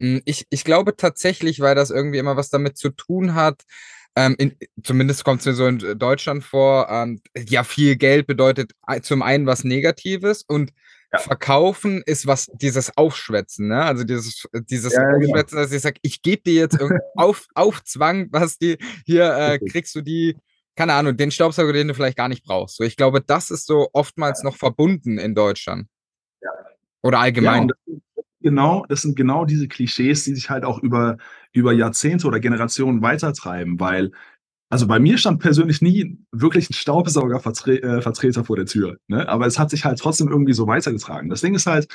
[0.00, 3.64] Hm, ich, ich glaube tatsächlich, weil das irgendwie immer was damit zu tun hat,
[4.16, 8.72] ähm, in, zumindest kommt es mir so in Deutschland vor, ähm, ja, viel Geld bedeutet
[9.02, 10.72] zum einen was Negatives und
[11.12, 11.18] ja.
[11.20, 13.82] Verkaufen ist was, dieses Aufschwätzen, ne?
[13.82, 15.16] Also dieses, dieses ja, genau.
[15.16, 15.62] Aufschwätzen, genau.
[15.62, 16.78] dass ich sage, ich gebe dir jetzt
[17.16, 20.36] auf, auf Zwang, was die, hier äh, kriegst du die,
[20.76, 22.76] keine Ahnung, den Staubsauger, den du vielleicht gar nicht brauchst.
[22.76, 25.88] So, ich glaube, das ist so oftmals noch verbunden in Deutschland.
[26.42, 26.50] Ja.
[27.02, 27.68] Oder allgemein.
[27.86, 27.94] Ja,
[28.40, 31.16] genau, das sind genau diese Klischees, die sich halt auch über,
[31.52, 34.12] über Jahrzehnte oder Generationen weitertreiben, weil
[34.70, 38.98] also bei mir stand persönlich nie wirklich ein Staubsaugervertreter äh, vor der Tür.
[39.06, 39.28] Ne?
[39.28, 41.30] Aber es hat sich halt trotzdem irgendwie so weitergetragen.
[41.30, 41.88] Das Ding ist halt,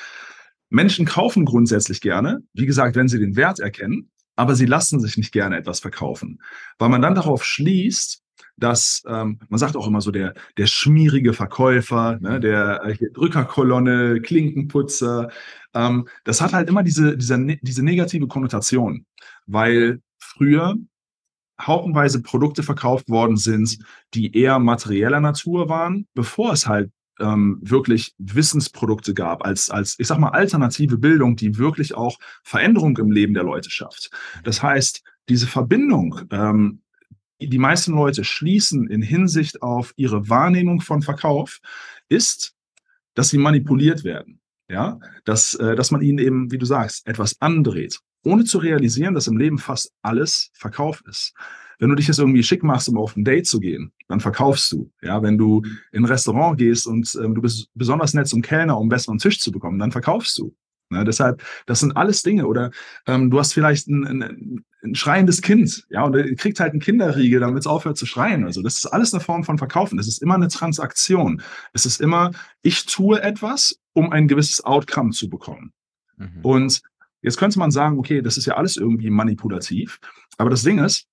[0.70, 5.18] Menschen kaufen grundsätzlich gerne, wie gesagt, wenn sie den Wert erkennen, aber sie lassen sich
[5.18, 6.42] nicht gerne etwas verkaufen.
[6.80, 8.24] Weil man dann darauf schließt,
[8.58, 14.22] dass ähm, man sagt auch immer so der der schmierige Verkäufer, ne, der äh, Drückerkolonne,
[14.22, 15.32] Klinkenputzer,
[15.74, 19.06] ähm, das hat halt immer diese diese ne, diese negative Konnotation,
[19.48, 20.76] weil früher
[21.68, 23.80] haufenweise Produkte verkauft worden sind,
[24.14, 30.08] die eher materieller Natur waren, bevor es halt ähm, wirklich Wissensprodukte gab, als, als, ich
[30.08, 34.10] sag mal, alternative Bildung, die wirklich auch Veränderung im Leben der Leute schafft.
[34.44, 36.82] Das heißt, diese Verbindung, ähm,
[37.40, 41.60] die meisten Leute schließen in Hinsicht auf ihre Wahrnehmung von Verkauf,
[42.10, 42.56] ist,
[43.16, 44.40] dass sie manipuliert werden.
[44.70, 49.14] Ja, dass, äh, dass man ihnen eben, wie du sagst, etwas andreht ohne zu realisieren,
[49.14, 51.34] dass im Leben fast alles Verkauf ist.
[51.80, 54.72] Wenn du dich jetzt irgendwie schick machst, um auf ein Date zu gehen, dann verkaufst
[54.72, 54.92] du.
[55.02, 58.78] Ja, wenn du in ein Restaurant gehst und ähm, du bist besonders nett zum Kellner,
[58.78, 60.56] um einen besseren Tisch zu bekommen, dann verkaufst du.
[60.94, 62.48] Ne, deshalb, das sind alles Dinge.
[62.48, 62.72] Oder
[63.08, 67.40] ähm, du hast vielleicht ein, ein, ein schreiendes Kind, ja, und kriegt halt einen Kinderriegel,
[67.40, 68.46] damit es aufhört zu schreien.
[68.46, 69.98] Also das ist alles eine Form von Verkaufen.
[70.00, 71.42] Es ist immer eine Transaktion.
[71.74, 72.32] Es ist immer,
[72.62, 75.74] ich tue etwas, um ein gewisses Outcome zu bekommen.
[76.18, 76.40] Mhm.
[76.44, 76.82] Und
[77.24, 80.00] Jetzt könnte man sagen, okay, das ist ja alles irgendwie manipulativ.
[80.38, 81.08] Aber das Ding ist,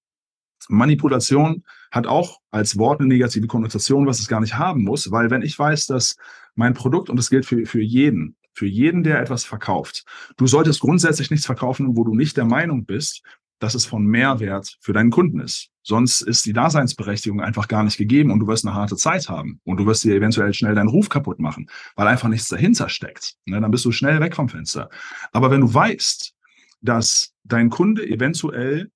[0.68, 5.30] Manipulation hat auch als Wort eine negative Konnotation, was es gar nicht haben muss, weil
[5.30, 6.16] wenn ich weiß, dass
[6.54, 10.04] mein Produkt, und das gilt für, für jeden, für jeden, der etwas verkauft,
[10.36, 13.22] du solltest grundsätzlich nichts verkaufen, wo du nicht der Meinung bist,
[13.60, 15.68] dass es von Mehrwert für deinen Kunden ist.
[15.82, 19.60] Sonst ist die Daseinsberechtigung einfach gar nicht gegeben und du wirst eine harte Zeit haben
[19.64, 23.36] und du wirst dir eventuell schnell deinen Ruf kaputt machen, weil einfach nichts dahinter steckt.
[23.44, 24.88] Ne, dann bist du schnell weg vom Fenster.
[25.32, 26.34] Aber wenn du weißt,
[26.80, 28.90] dass dein Kunde eventuell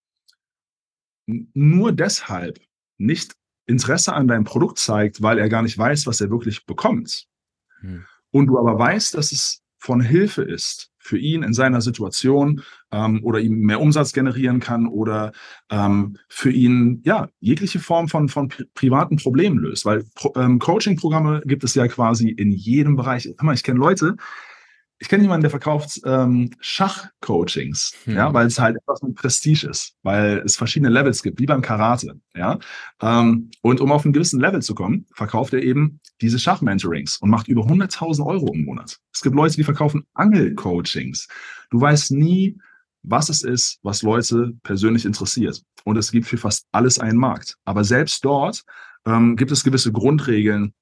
[1.27, 2.61] nur deshalb
[2.97, 3.35] nicht
[3.67, 7.27] Interesse an deinem Produkt zeigt, weil er gar nicht weiß, was er wirklich bekommt,
[7.81, 8.05] hm.
[8.31, 13.23] und du aber weißt, dass es von Hilfe ist, für ihn in seiner Situation ähm,
[13.23, 15.33] oder ihm mehr Umsatz generieren kann oder
[15.71, 19.85] ähm, für ihn ja jegliche Form von, von privaten Problemen löst.
[19.85, 23.29] Weil ähm, Coaching-Programme gibt es ja quasi in jedem Bereich.
[23.43, 24.17] Mal, ich kenne Leute,
[25.05, 28.17] ich kenne jemanden, der verkauft ähm, Schachcoachings, hm.
[28.17, 31.61] ja, weil es halt etwas mit Prestige ist, weil es verschiedene Levels gibt, wie beim
[31.61, 32.59] Karate, ja.
[33.03, 37.29] Ähm, und um auf einen gewissen Level zu kommen, verkauft er eben diese Schachmentorings und
[37.29, 38.99] macht über 100.000 Euro im Monat.
[39.13, 41.29] Es gibt Leute, die verkaufen Angelcoachings.
[41.69, 42.57] Du weißt nie,
[43.03, 45.61] was es ist, was Leute persönlich interessiert.
[45.85, 47.59] Und es gibt für fast alles einen Markt.
[47.67, 48.65] Aber selbst dort
[49.05, 50.73] ähm, gibt es gewisse Grundregeln,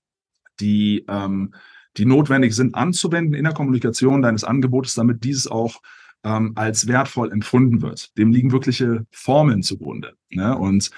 [0.61, 1.53] die ähm,
[1.97, 5.81] die notwendig sind anzuwenden in der Kommunikation deines Angebotes, damit dieses auch
[6.25, 8.17] ähm, als wertvoll empfunden wird.
[8.17, 10.15] Dem liegen wirkliche Formeln zugrunde.
[10.31, 10.57] Ne?
[10.57, 10.91] Und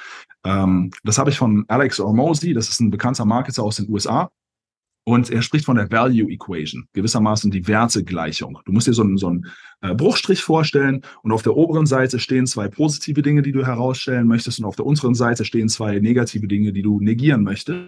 [0.44, 4.30] ähm, das habe ich von Alex Ormosi, das ist ein bekannter Marketer aus den USA.
[5.06, 8.58] Und er spricht von der Value Equation, gewissermaßen die Wertegleichung.
[8.64, 9.46] Du musst dir so einen, so einen
[9.82, 14.26] äh, Bruchstrich vorstellen und auf der oberen Seite stehen zwei positive Dinge, die du herausstellen
[14.26, 17.84] möchtest und auf der unteren Seite stehen zwei negative Dinge, die du negieren möchtest.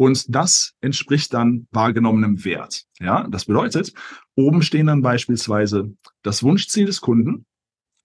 [0.00, 2.84] Und das entspricht dann wahrgenommenem Wert.
[3.00, 3.92] Ja, das bedeutet,
[4.34, 7.44] oben stehen dann beispielsweise das Wunschziel des Kunden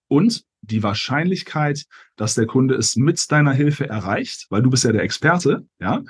[0.10, 1.86] und die Wahrscheinlichkeit,
[2.18, 6.04] dass der Kunde es mit deiner Hilfe erreicht, weil du bist ja der Experte, ja.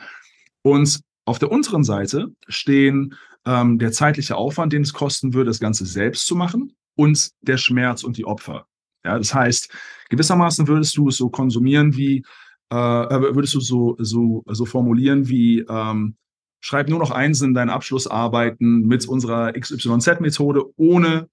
[0.64, 3.14] Und auf der unteren Seite stehen
[3.46, 7.58] ähm, der zeitliche Aufwand, den es kosten würde, das Ganze selbst zu machen und der
[7.58, 8.66] Schmerz und die Opfer.
[9.04, 9.70] Ja, das heißt,
[10.10, 12.24] gewissermaßen würdest du es so konsumieren wie
[12.70, 16.16] äh, würdest du so, so, so formulieren wie, ähm,
[16.60, 21.30] schreib nur noch eins in deine Abschlussarbeiten mit unserer XYZ-Methode, ohne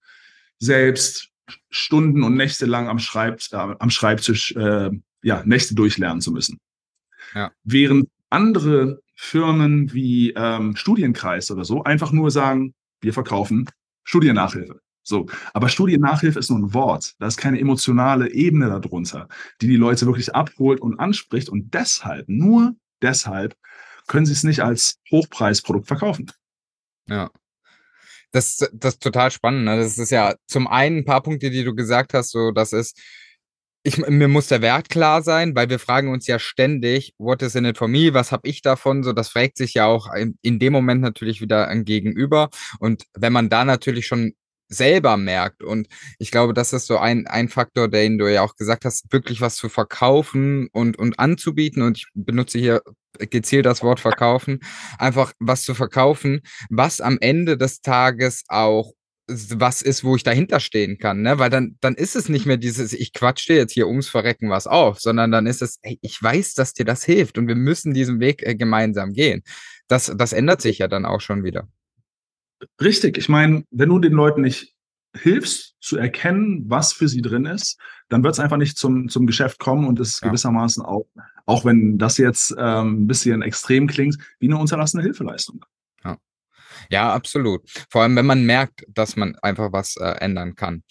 [0.59, 1.31] selbst
[1.71, 4.90] Stunden und Nächte lang am, Schreib, äh, am Schreibtisch äh,
[5.23, 6.59] ja, Nächte durchlernen zu müssen.
[7.35, 7.51] Ja.
[7.64, 13.68] Während andere Firmen wie ähm, Studienkreis oder so einfach nur sagen, wir verkaufen
[14.05, 14.81] Studiennachhilfe.
[15.03, 17.15] So, aber Studiennachhilfe ist nur ein Wort.
[17.19, 19.29] Da ist keine emotionale Ebene darunter,
[19.61, 21.49] die die Leute wirklich abholt und anspricht.
[21.49, 23.57] Und deshalb, nur deshalb,
[24.07, 26.31] können sie es nicht als Hochpreisprodukt verkaufen.
[27.09, 27.31] Ja.
[28.31, 29.65] Das, das ist total spannend.
[29.65, 29.77] Ne?
[29.77, 32.99] Das ist ja zum einen ein paar Punkte, die du gesagt hast, so, das ist,
[33.85, 37.57] ich, mir muss der Wert klar sein, weil wir fragen uns ja ständig, what is
[37.57, 38.15] in it for me?
[38.15, 39.03] Was habe ich davon?
[39.03, 42.49] So, das fragt sich ja auch in, in dem Moment natürlich wieder ein Gegenüber.
[42.79, 44.35] Und wenn man da natürlich schon
[44.68, 45.62] selber merkt.
[45.62, 49.12] Und ich glaube, das ist so ein, ein Faktor, den du ja auch gesagt hast,
[49.12, 51.83] wirklich was zu verkaufen und, und anzubieten.
[51.83, 52.83] Und ich benutze hier
[53.18, 54.61] gezielt das Wort verkaufen,
[54.98, 58.92] einfach was zu verkaufen, was am Ende des Tages auch
[59.29, 61.38] was ist, wo ich dahinter stehen kann, ne?
[61.38, 64.51] Weil dann, dann ist es nicht mehr dieses, ich quatsch dir jetzt hier ums Verrecken
[64.51, 67.55] was auf, sondern dann ist es, ey, ich weiß, dass dir das hilft und wir
[67.55, 69.42] müssen diesen Weg äh, gemeinsam gehen.
[69.88, 71.68] Das, das ändert sich ja dann auch schon wieder.
[72.81, 73.18] Richtig.
[73.18, 74.75] Ich meine, wenn du den Leuten nicht
[75.14, 79.27] hilfst zu erkennen, was für sie drin ist, dann wird es einfach nicht zum, zum
[79.27, 80.29] Geschäft kommen und es ja.
[80.29, 81.07] gewissermaßen auch,
[81.46, 85.64] auch wenn das jetzt ähm, ein bisschen extrem klingt, wie eine unterlassene Hilfeleistung.
[86.05, 86.16] Ja.
[86.90, 87.62] ja, absolut.
[87.90, 90.83] Vor allem, wenn man merkt, dass man einfach was äh, ändern kann.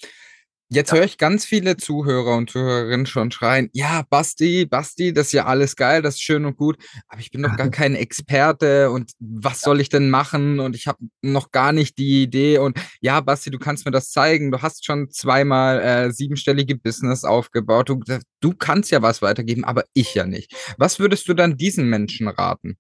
[0.74, 5.34] Jetzt höre ich ganz viele Zuhörer und Zuhörerinnen schon schreien, ja, Basti, Basti, das ist
[5.34, 6.78] ja alles geil, das ist schön und gut,
[7.10, 10.62] aber ich bin doch gar kein Experte und was soll ich denn machen?
[10.62, 14.12] Und ich habe noch gar nicht die Idee und ja, Basti, du kannst mir das
[14.12, 18.00] zeigen, du hast schon zweimal äh, siebenstellige Business aufgebaut, du,
[18.40, 20.56] du kannst ja was weitergeben, aber ich ja nicht.
[20.78, 22.78] Was würdest du dann diesen Menschen raten?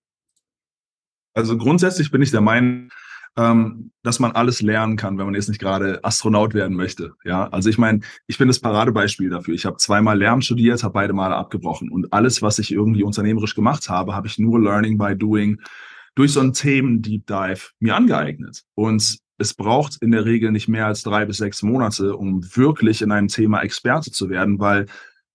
[1.33, 2.89] Also grundsätzlich bin ich der Meinung,
[3.37, 7.13] ähm, dass man alles lernen kann, wenn man jetzt nicht gerade Astronaut werden möchte.
[7.23, 9.53] Ja, also ich meine, ich bin das Paradebeispiel dafür.
[9.53, 13.55] Ich habe zweimal Lärm studiert, habe beide Male abgebrochen und alles, was ich irgendwie unternehmerisch
[13.55, 15.61] gemacht habe, habe ich nur Learning by Doing
[16.15, 18.63] durch so einen Themen-Deep Dive mir angeeignet.
[18.75, 23.01] Und es braucht in der Regel nicht mehr als drei bis sechs Monate, um wirklich
[23.01, 24.87] in einem Thema Experte zu werden, weil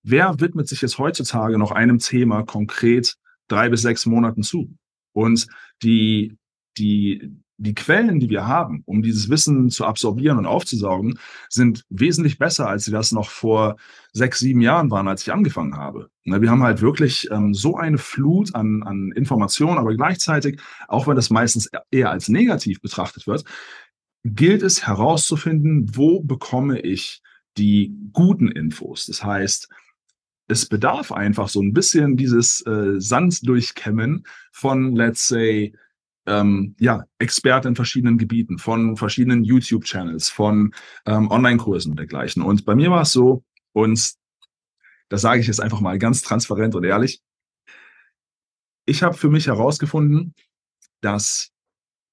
[0.03, 3.17] wer widmet sich jetzt heutzutage noch einem Thema konkret
[3.49, 4.77] drei bis sechs Monaten zu?
[5.13, 5.47] Und
[5.83, 6.37] die,
[6.77, 12.38] die, die Quellen, die wir haben, um dieses Wissen zu absorbieren und aufzusaugen, sind wesentlich
[12.38, 13.77] besser, als sie das noch vor
[14.12, 16.11] sechs, sieben Jahren waren, als ich angefangen habe.
[16.25, 21.16] Wir haben halt wirklich ähm, so eine Flut an, an Informationen, aber gleichzeitig, auch wenn
[21.16, 23.45] das meistens eher als negativ betrachtet wird,
[24.25, 27.23] gilt es herauszufinden, wo bekomme ich
[27.57, 29.07] die guten Infos.
[29.07, 29.69] Das heißt,
[30.49, 35.73] es bedarf einfach so ein bisschen dieses äh, Sand durchkämmen von, let's say,
[36.27, 40.75] ähm, ja, Experten in verschiedenen Gebieten, von verschiedenen YouTube-Channels, von
[41.07, 42.43] ähm, Online-Kursen und dergleichen.
[42.43, 44.15] Und bei mir war es so, und
[45.09, 47.23] das sage ich jetzt einfach mal ganz transparent und ehrlich,
[48.87, 50.35] ich habe für mich herausgefunden,
[51.01, 51.51] dass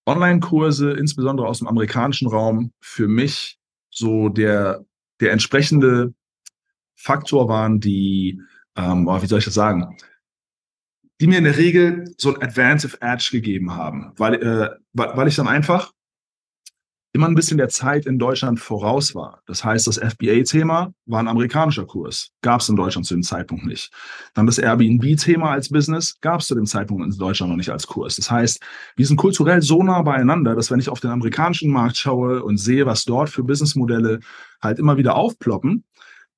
[0.06, 3.58] Online-Kurse, insbesondere aus dem amerikanischen Raum, für mich
[3.90, 4.86] so der,
[5.22, 6.14] der entsprechende
[6.96, 8.42] Faktor waren, die,
[8.76, 9.98] ähm, wie soll ich das sagen,
[11.22, 15.36] die mir in der Regel so ein Advantage Edge gegeben haben, weil, äh, weil ich
[15.36, 15.92] dann einfach
[17.16, 19.44] immer ein bisschen der Zeit in Deutschland voraus war.
[19.46, 23.66] Das heißt, das FBA-Thema war ein amerikanischer Kurs, gab es in Deutschland zu dem Zeitpunkt
[23.68, 23.92] nicht.
[24.34, 27.86] Dann das Airbnb-Thema als Business gab es zu dem Zeitpunkt in Deutschland noch nicht als
[27.86, 28.16] Kurs.
[28.16, 28.60] Das heißt,
[28.96, 32.58] wir sind kulturell so nah beieinander, dass wenn ich auf den amerikanischen Markt schaue und
[32.58, 34.20] sehe, was dort für Businessmodelle
[34.60, 35.84] halt immer wieder aufploppen,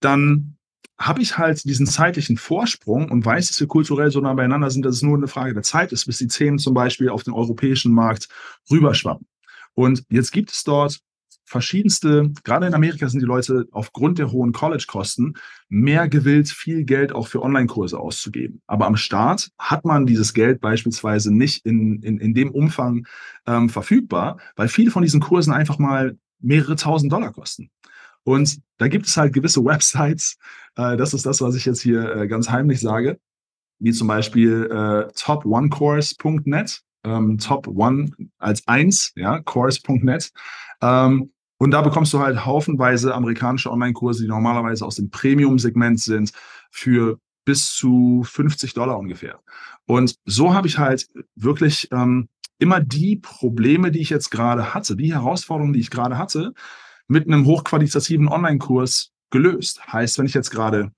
[0.01, 0.54] dann
[0.97, 4.85] habe ich halt diesen zeitlichen Vorsprung und weiß, dass wir kulturell so nah beieinander sind,
[4.85, 7.33] dass es nur eine Frage der Zeit ist, bis die Themen zum Beispiel auf den
[7.33, 8.29] europäischen Markt
[8.71, 9.27] rüberschwappen.
[9.73, 11.01] Und jetzt gibt es dort
[11.45, 15.35] verschiedenste, gerade in Amerika sind die Leute aufgrund der hohen College-Kosten
[15.69, 18.61] mehr gewillt, viel Geld auch für Online-Kurse auszugeben.
[18.65, 23.05] Aber am Start hat man dieses Geld beispielsweise nicht in, in, in dem Umfang
[23.45, 27.69] ähm, verfügbar, weil viele von diesen Kursen einfach mal mehrere tausend Dollar kosten.
[28.25, 30.37] Und da gibt es halt gewisse Websites,
[30.75, 33.19] äh, das ist das, was ich jetzt hier äh, ganz heimlich sage,
[33.79, 40.31] wie zum Beispiel äh, top1course.net, ähm, top one als eins, ja, course.net.
[40.81, 46.31] Ähm, und da bekommst du halt haufenweise amerikanische Online-Kurse, die normalerweise aus dem Premium-Segment sind,
[46.71, 49.39] für bis zu 50 Dollar ungefähr.
[49.85, 54.95] Und so habe ich halt wirklich ähm, immer die Probleme, die ich jetzt gerade hatte,
[54.95, 56.53] die Herausforderungen, die ich gerade hatte,
[57.07, 59.81] mit einem hochqualitativen Online-Kurs gelöst.
[59.91, 60.91] Heißt, wenn ich jetzt gerade,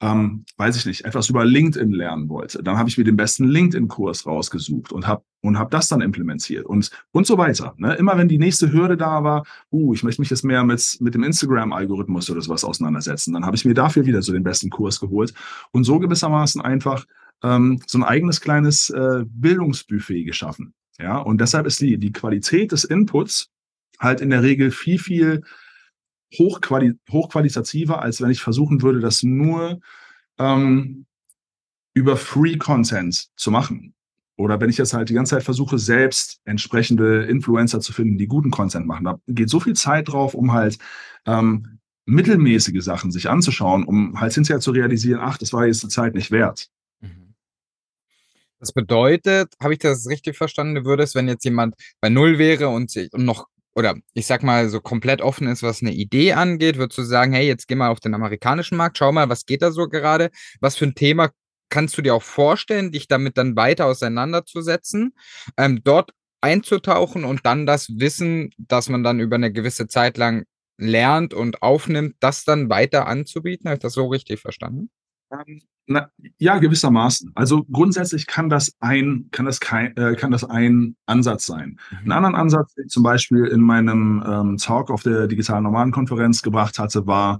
[0.00, 3.48] ähm, weiß ich nicht, etwas über LinkedIn lernen wollte, dann habe ich mir den besten
[3.48, 7.74] LinkedIn-Kurs rausgesucht und habe und hab das dann implementiert und, und so weiter.
[7.76, 7.94] Ne?
[7.94, 11.14] Immer wenn die nächste Hürde da war, uh, ich möchte mich jetzt mehr mit, mit
[11.14, 14.98] dem Instagram-Algorithmus oder sowas auseinandersetzen, dann habe ich mir dafür wieder so den besten Kurs
[14.98, 15.32] geholt
[15.70, 17.06] und so gewissermaßen einfach
[17.42, 20.74] ähm, so ein eigenes kleines äh, Bildungsbuffet geschaffen.
[20.98, 23.50] Ja, und deshalb ist die, die Qualität des Inputs
[23.98, 25.42] halt in der Regel viel, viel
[26.36, 29.80] hochquali hochqualitativer, als wenn ich versuchen würde, das nur
[30.38, 31.06] ähm,
[31.94, 33.94] über Free Content zu machen.
[34.36, 38.28] Oder wenn ich jetzt halt die ganze Zeit versuche, selbst entsprechende Influencer zu finden, die
[38.28, 39.04] guten Content machen.
[39.04, 40.78] Da geht so viel Zeit drauf, um halt
[41.26, 45.88] ähm, mittelmäßige Sachen sich anzuschauen, um halt hinterher zu realisieren, ach, das war jetzt die
[45.88, 46.68] Zeit nicht wert.
[47.00, 47.34] Mhm.
[48.60, 52.68] Das bedeutet, habe ich das richtig verstanden, du würdest, wenn jetzt jemand bei Null wäre
[52.68, 56.32] und, sich, und noch, oder ich sag mal, so komplett offen ist, was eine Idee
[56.32, 59.46] angeht, würdest du sagen, hey, jetzt geh mal auf den amerikanischen Markt, schau mal, was
[59.46, 61.30] geht da so gerade, was für ein Thema
[61.68, 65.14] kannst du dir auch vorstellen, dich damit dann weiter auseinanderzusetzen,
[65.56, 66.10] ähm, dort
[66.40, 70.44] einzutauchen und dann das Wissen, das man dann über eine gewisse Zeit lang
[70.76, 73.68] lernt und aufnimmt, das dann weiter anzubieten?
[73.68, 74.90] Habe ich das so richtig verstanden?
[75.30, 77.32] Ähm, na, ja, gewissermaßen.
[77.34, 81.78] Also grundsätzlich kann das ein, kann das kein, äh, kann das ein Ansatz sein.
[81.90, 81.98] Mhm.
[81.98, 86.42] Einen anderen Ansatz, den ich zum Beispiel in meinem ähm, Talk auf der digitalen Nomadenkonferenz
[86.42, 87.38] gebracht hatte, war,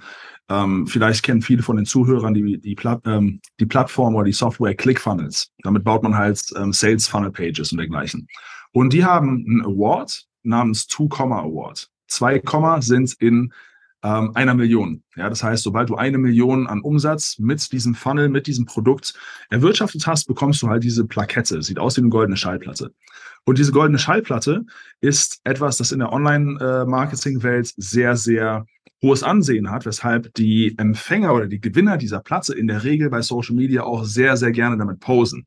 [0.48, 4.33] ähm, vielleicht kennen viele von den Zuhörern die, die, Plat ähm, die Plattform oder die
[4.33, 5.53] Software ClickFunnels.
[5.62, 8.29] Damit baut man halt ähm, Sales Funnel Pages und dergleichen.
[8.72, 11.90] Und die haben einen Award namens Two Comma Award.
[12.07, 13.53] Zwei Komma sind in
[14.02, 15.02] ähm, einer Million.
[15.16, 19.14] Ja, das heißt, sobald du eine Million an Umsatz mit diesem Funnel, mit diesem Produkt
[19.50, 21.62] erwirtschaftet hast, bekommst du halt diese Plakette.
[21.62, 22.94] Sieht aus wie eine goldene Schallplatte.
[23.44, 24.64] Und diese goldene Schallplatte
[25.00, 28.66] ist etwas, das in der Online-Marketing-Welt sehr, sehr
[29.02, 33.22] hohes Ansehen hat, weshalb die Empfänger oder die Gewinner dieser Platte in der Regel bei
[33.22, 35.46] Social Media auch sehr, sehr gerne damit posen.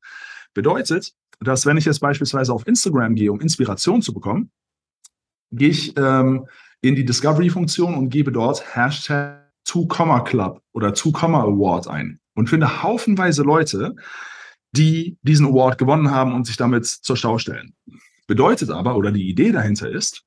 [0.53, 4.51] Bedeutet, dass wenn ich jetzt beispielsweise auf Instagram gehe, um Inspiration zu bekommen,
[5.51, 6.47] gehe ich ähm,
[6.81, 12.83] in die Discovery-Funktion und gebe dort Hashtag 2 Club oder 2 Award ein und finde
[12.83, 13.95] haufenweise Leute,
[14.71, 17.75] die diesen Award gewonnen haben und sich damit zur Stau stellen.
[18.27, 20.23] Bedeutet aber, oder die Idee dahinter ist,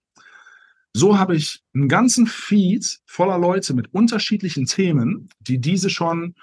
[0.93, 6.35] so habe ich einen ganzen Feed voller Leute mit unterschiedlichen Themen, die diese schon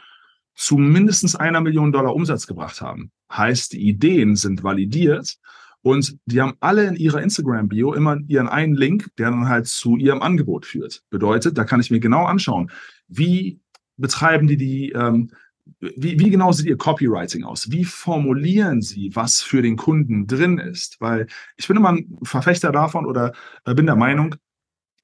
[0.55, 3.11] zu mindestens einer Million Dollar Umsatz gebracht haben.
[3.31, 5.37] Heißt, die Ideen sind validiert
[5.83, 9.97] und die haben alle in ihrer Instagram-Bio immer ihren einen Link, der dann halt zu
[9.97, 11.03] ihrem Angebot führt.
[11.09, 12.71] Bedeutet, da kann ich mir genau anschauen,
[13.07, 13.59] wie
[13.97, 15.31] betreiben die die, ähm,
[15.79, 17.71] wie, wie genau sieht ihr Copywriting aus?
[17.71, 20.99] Wie formulieren sie, was für den Kunden drin ist?
[20.99, 23.33] Weil ich bin immer ein Verfechter davon oder
[23.65, 24.35] äh, bin der Meinung,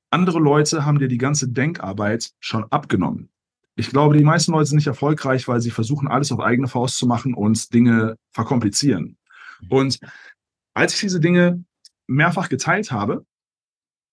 [0.10, 3.30] andere Leute haben dir die ganze Denkarbeit schon abgenommen.
[3.76, 6.98] Ich glaube, die meisten Leute sind nicht erfolgreich, weil sie versuchen, alles auf eigene Faust
[6.98, 9.18] zu machen und Dinge verkomplizieren.
[9.70, 10.00] Und
[10.78, 11.64] als ich diese Dinge
[12.06, 13.26] mehrfach geteilt habe,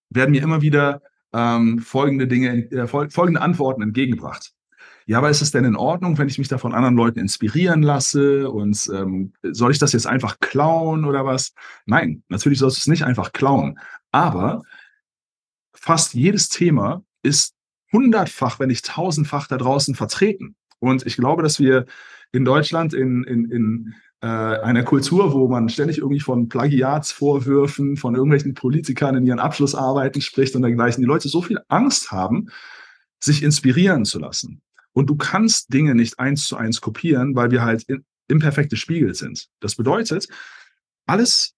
[0.09, 1.03] werden mir immer wieder
[1.35, 4.53] ähm, folgende Dinge, äh, folgende Antworten entgegengebracht.
[5.07, 7.83] Ja, aber ist es denn in Ordnung, wenn ich mich da von anderen Leuten inspirieren
[7.83, 8.51] lasse?
[8.51, 11.53] Und ähm, soll ich das jetzt einfach klauen oder was?
[11.85, 13.79] Nein, natürlich sollst du es nicht einfach klauen.
[14.11, 14.63] Aber
[15.75, 17.55] fast jedes Thema ist
[17.93, 20.57] hundertfach, wenn nicht tausendfach da draußen vertreten.
[20.79, 21.85] Und ich glaube, dass wir
[22.33, 23.95] in Deutschland in, in, in
[24.27, 30.55] einer Kultur, wo man ständig irgendwie von Plagiatsvorwürfen, von irgendwelchen Politikern in ihren Abschlussarbeiten spricht
[30.57, 32.49] und dergleichen, die Leute so viel Angst haben,
[33.21, 34.63] sich inspirieren zu lassen.
[34.93, 39.15] Und du kannst Dinge nicht eins zu eins kopieren, weil wir halt in, imperfekte Spiegel
[39.15, 39.49] sind.
[39.61, 40.29] Das bedeutet,
[41.07, 41.55] alles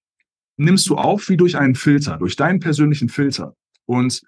[0.56, 3.54] nimmst du auf wie durch einen Filter, durch deinen persönlichen Filter.
[3.84, 4.22] Und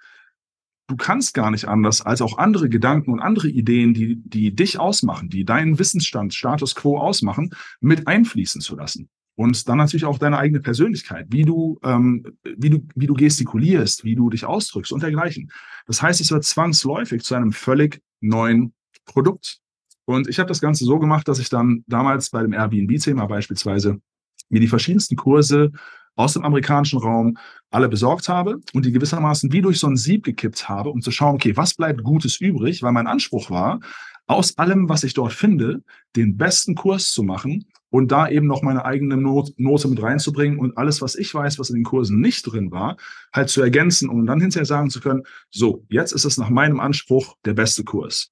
[0.88, 4.80] du kannst gar nicht anders, als auch andere Gedanken und andere Ideen, die, die dich
[4.80, 9.08] ausmachen, die deinen Wissensstand, Status quo ausmachen, mit einfließen zu lassen.
[9.36, 14.02] Und dann natürlich auch deine eigene Persönlichkeit, wie du, ähm, wie du, wie du gestikulierst,
[14.02, 15.52] wie du dich ausdrückst und dergleichen.
[15.86, 18.74] Das heißt, es wird zwangsläufig zu einem völlig neuen
[19.04, 19.58] Produkt.
[20.06, 24.00] Und ich habe das Ganze so gemacht, dass ich dann damals bei dem Airbnb-Thema beispielsweise
[24.48, 25.70] mir die verschiedensten Kurse
[26.18, 27.38] aus dem amerikanischen Raum
[27.70, 31.12] alle besorgt habe und die gewissermaßen wie durch so ein Sieb gekippt habe, um zu
[31.12, 33.78] schauen, okay, was bleibt Gutes übrig, weil mein Anspruch war,
[34.26, 35.82] aus allem, was ich dort finde,
[36.16, 40.58] den besten Kurs zu machen und da eben noch meine eigene Not Note mit reinzubringen
[40.58, 42.96] und alles, was ich weiß, was in den Kursen nicht drin war,
[43.32, 46.80] halt zu ergänzen, um dann hinterher sagen zu können, so, jetzt ist es nach meinem
[46.80, 48.30] Anspruch der beste Kurs.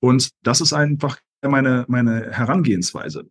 [0.00, 3.30] Und das ist einfach meine, meine Herangehensweise.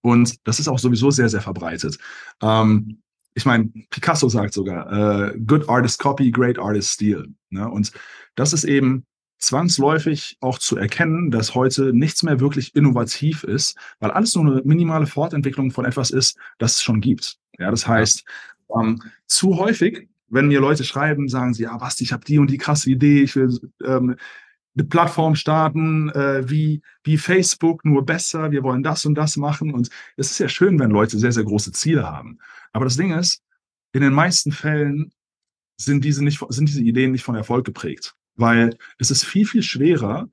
[0.00, 1.98] Und das ist auch sowieso sehr, sehr verbreitet.
[2.40, 3.02] Ähm,
[3.34, 7.26] ich meine, Picasso sagt sogar, äh, good artist copy, great artist steal.
[7.50, 7.68] Ne?
[7.68, 7.92] Und
[8.34, 9.06] das ist eben
[9.38, 14.62] zwangsläufig auch zu erkennen, dass heute nichts mehr wirklich innovativ ist, weil alles nur eine
[14.64, 17.38] minimale Fortentwicklung von etwas ist, das es schon gibt.
[17.58, 18.24] Ja, das heißt,
[18.74, 22.50] ähm, zu häufig, wenn mir Leute schreiben, sagen sie, ja, Basti, ich habe die und
[22.50, 23.50] die krasse Idee, ich will
[23.84, 24.16] ähm,
[24.74, 29.74] eine Plattform starten, äh, wie, wie Facebook, nur besser, wir wollen das und das machen.
[29.74, 32.38] Und es ist ja schön, wenn Leute sehr, sehr große Ziele haben.
[32.72, 33.42] Aber das Ding ist,
[33.92, 35.12] in den meisten Fällen
[35.76, 39.62] sind diese, nicht, sind diese Ideen nicht von Erfolg geprägt, weil es ist viel, viel
[39.62, 40.28] schwerer,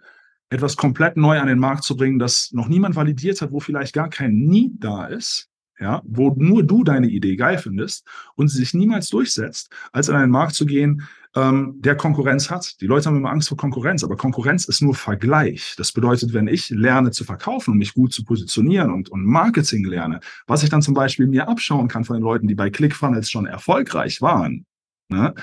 [0.49, 3.93] etwas komplett neu an den Markt zu bringen, das noch niemand validiert hat, wo vielleicht
[3.93, 5.49] gar kein Need da ist,
[5.79, 8.05] ja, wo nur du deine Idee geil findest
[8.35, 12.81] und sie sich niemals durchsetzt, als an einen Markt zu gehen, ähm, der Konkurrenz hat.
[12.81, 15.75] Die Leute haben immer Angst vor Konkurrenz, aber Konkurrenz ist nur Vergleich.
[15.77, 19.85] Das bedeutet, wenn ich lerne zu verkaufen und mich gut zu positionieren und, und Marketing
[19.85, 23.29] lerne, was ich dann zum Beispiel mir abschauen kann von den Leuten, die bei ClickFunnels
[23.29, 24.65] schon erfolgreich waren,
[25.09, 25.35] ne,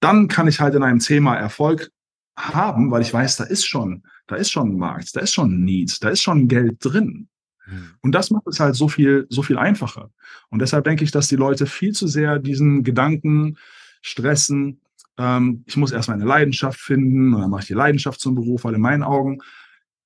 [0.00, 1.90] dann kann ich halt in einem Thema Erfolg
[2.36, 5.52] haben, weil ich weiß, da ist schon, da ist schon ein Markt, da ist schon
[5.52, 7.28] ein Need, da ist schon Geld drin.
[7.64, 7.90] Hm.
[8.02, 10.10] Und das macht es halt so viel, so viel einfacher.
[10.50, 13.56] Und deshalb denke ich, dass die Leute viel zu sehr diesen Gedanken
[14.02, 14.80] stressen.
[15.18, 18.64] Ähm, ich muss erst meine Leidenschaft finden und dann mache ich die Leidenschaft zum Beruf,
[18.64, 19.38] weil in meinen Augen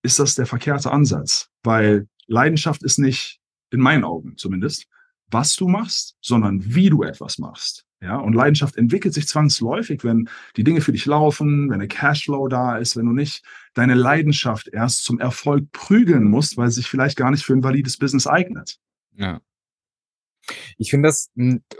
[0.02, 3.38] ist das der verkehrte Ansatz, weil Leidenschaft ist nicht,
[3.72, 4.86] in meinen Augen zumindest,
[5.28, 7.86] was du machst, sondern wie du etwas machst.
[8.02, 12.48] Ja, und Leidenschaft entwickelt sich zwangsläufig, wenn die Dinge für dich laufen, wenn der Cashflow
[12.48, 13.44] da ist, wenn du nicht
[13.74, 17.62] deine Leidenschaft erst zum Erfolg prügeln musst, weil sie sich vielleicht gar nicht für ein
[17.62, 18.78] valides Business eignet.
[19.16, 19.40] Ja.
[20.78, 21.30] Ich finde das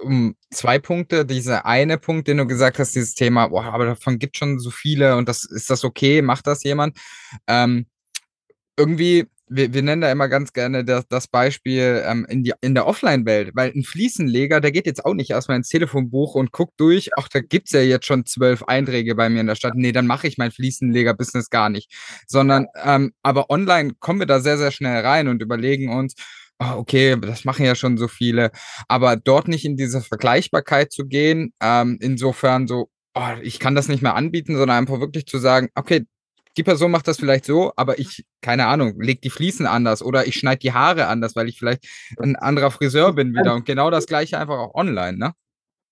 [0.02, 1.24] um zwei Punkte.
[1.24, 4.70] Dieser eine Punkt, den du gesagt hast, dieses Thema, boah, aber davon gibt schon so
[4.70, 6.98] viele und das ist das okay, macht das jemand?
[7.46, 7.86] Ähm,
[8.76, 12.74] irgendwie wir, wir nennen da immer ganz gerne das, das Beispiel ähm, in, die, in
[12.74, 16.74] der Offline-Welt, weil ein Fliesenleger, der geht jetzt auch nicht erstmal ins Telefonbuch und guckt
[16.78, 19.74] durch, ach, da gibt's ja jetzt schon zwölf Einträge bei mir in der Stadt.
[19.74, 21.92] Nee, dann mache ich mein Fliesenleger-Business gar nicht.
[22.28, 26.14] Sondern, ähm, aber online kommen wir da sehr, sehr schnell rein und überlegen uns,
[26.60, 28.50] okay, das machen ja schon so viele,
[28.86, 33.88] aber dort nicht in diese Vergleichbarkeit zu gehen, ähm, insofern so, oh, ich kann das
[33.88, 36.04] nicht mehr anbieten, sondern einfach wirklich zu sagen, okay,
[36.56, 40.26] die Person macht das vielleicht so, aber ich, keine Ahnung, leg die Fliesen anders oder
[40.26, 41.86] ich schneide die Haare anders, weil ich vielleicht
[42.18, 43.54] ein anderer Friseur bin wieder.
[43.54, 45.32] Und genau das gleiche einfach auch online, ne?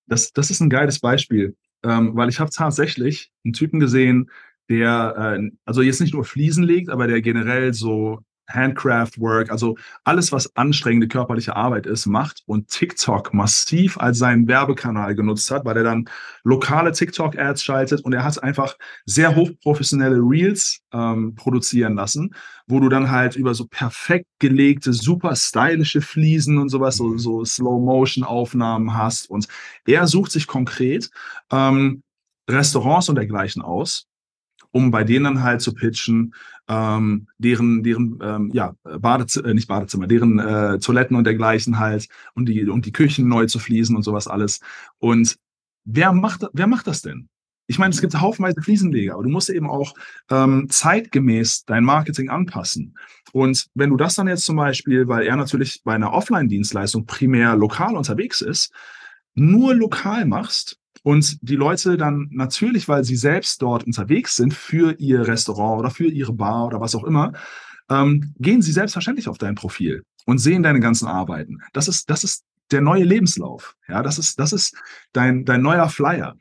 [0.06, 4.30] Das, das ist ein geiles Beispiel, ähm, weil ich habe tatsächlich einen Typen gesehen,
[4.68, 9.76] der, äh, also jetzt nicht nur Fliesen legt, aber der generell so Handcraft Work, also
[10.04, 15.64] alles, was anstrengende körperliche Arbeit ist, macht und TikTok massiv als seinen Werbekanal genutzt hat,
[15.64, 16.08] weil er dann
[16.44, 22.34] lokale TikTok-Ads schaltet und er hat einfach sehr hochprofessionelle Reels ähm, produzieren lassen,
[22.66, 27.18] wo du dann halt über so perfekt gelegte, super stylische Fliesen und sowas, so, mhm.
[27.18, 29.30] so Slow-Motion-Aufnahmen hast.
[29.30, 29.46] Und
[29.86, 31.10] er sucht sich konkret
[31.50, 32.02] ähm,
[32.48, 34.07] Restaurants und dergleichen aus,
[34.70, 36.34] um bei denen halt zu pitchen,
[36.68, 42.08] ähm, deren, deren ähm, ja, Badezimmer, äh, nicht Badezimmer, deren äh, Toiletten und dergleichen halt
[42.34, 44.60] und die, und die Küchen neu zu fließen und sowas alles.
[44.98, 45.36] Und
[45.84, 47.28] wer macht, wer macht das denn?
[47.70, 49.92] Ich meine, es gibt haufenweise Fliesenleger, aber du musst eben auch
[50.30, 52.96] ähm, zeitgemäß dein Marketing anpassen.
[53.32, 57.56] Und wenn du das dann jetzt zum Beispiel, weil er natürlich bei einer Offline-Dienstleistung primär
[57.56, 58.72] lokal unterwegs ist,
[59.34, 64.92] nur lokal machst, und die Leute dann natürlich, weil sie selbst dort unterwegs sind für
[64.98, 67.32] ihr Restaurant oder für ihre Bar oder was auch immer,
[67.90, 71.58] ähm, gehen sie selbstverständlich auf dein Profil und sehen deine ganzen Arbeiten.
[71.72, 73.76] Das ist, das ist der neue Lebenslauf.
[73.88, 74.76] Ja, das ist, das ist
[75.12, 76.36] dein, dein neuer Flyer.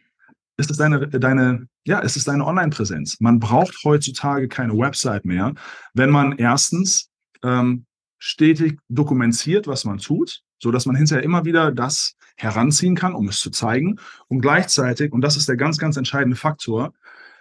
[0.58, 3.20] Es ist deine, deine, ja, es deine Online-Präsenz.
[3.20, 5.53] Man braucht heutzutage keine Website mehr,
[5.93, 7.10] wenn man erstens
[7.43, 7.86] ähm,
[8.18, 13.28] stetig dokumentiert, was man tut, so dass man hinterher immer wieder das heranziehen kann, um
[13.28, 14.00] es zu zeigen.
[14.28, 16.94] Und gleichzeitig, und das ist der ganz, ganz entscheidende Faktor,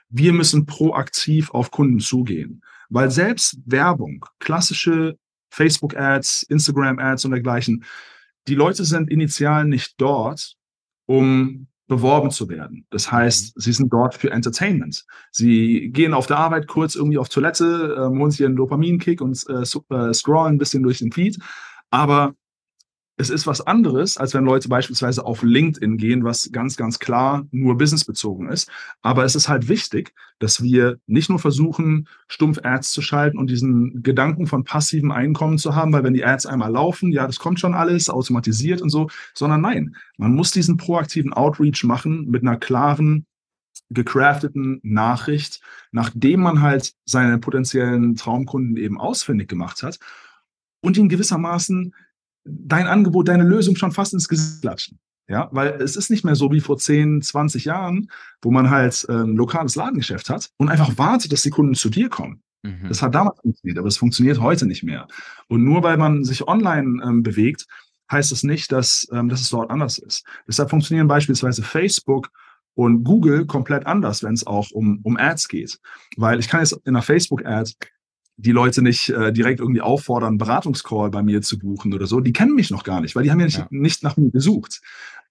[0.08, 2.62] wir müssen proaktiv auf Kunden zugehen.
[2.88, 5.18] Weil selbst Werbung, klassische
[5.50, 7.84] Facebook-Ads, Instagram-Ads und dergleichen,
[8.48, 10.56] die Leute sind initial nicht dort,
[11.06, 12.86] um beworben zu werden.
[12.90, 13.60] Das heißt, mhm.
[13.60, 15.04] sie sind dort für Entertainment.
[15.30, 19.44] Sie gehen auf der Arbeit kurz irgendwie auf Toilette, äh, holen sich einen Dopaminkick und
[19.48, 21.38] äh, äh, scrollen ein bisschen durch den Feed.
[21.90, 22.34] Aber
[23.18, 27.46] es ist was anderes, als wenn Leute beispielsweise auf LinkedIn gehen, was ganz, ganz klar
[27.50, 28.70] nur businessbezogen ist.
[29.00, 33.48] Aber es ist halt wichtig, dass wir nicht nur versuchen, stumpf Ads zu schalten und
[33.48, 37.38] diesen Gedanken von passivem Einkommen zu haben, weil wenn die Ads einmal laufen, ja, das
[37.38, 42.42] kommt schon alles automatisiert und so, sondern nein, man muss diesen proaktiven Outreach machen mit
[42.42, 43.26] einer klaren,
[43.88, 45.60] gecrafteten Nachricht,
[45.90, 49.98] nachdem man halt seine potenziellen Traumkunden eben ausfindig gemacht hat
[50.80, 51.94] und ihn gewissermaßen
[52.46, 54.98] dein Angebot, deine Lösung schon fast ins Gesicht klatschen.
[55.28, 58.08] Ja, weil es ist nicht mehr so wie vor 10, 20 Jahren,
[58.42, 61.90] wo man halt ein ähm, lokales Ladengeschäft hat und einfach wartet, dass die Kunden zu
[61.90, 62.42] dir kommen.
[62.62, 62.88] Mhm.
[62.88, 65.08] Das hat damals funktioniert, aber es funktioniert heute nicht mehr.
[65.48, 67.66] Und nur weil man sich online ähm, bewegt,
[68.10, 70.24] heißt es das nicht, dass, ähm, dass es dort anders ist.
[70.46, 72.30] Deshalb funktionieren beispielsweise Facebook
[72.74, 75.78] und Google komplett anders, wenn es auch um, um Ads geht.
[76.16, 77.72] Weil ich kann jetzt in einer Facebook-Ad
[78.36, 82.20] die Leute nicht äh, direkt irgendwie auffordern, einen Beratungscall bei mir zu buchen oder so.
[82.20, 83.66] Die kennen mich noch gar nicht, weil die haben ja nicht, ja.
[83.70, 84.82] nicht nach mir gesucht.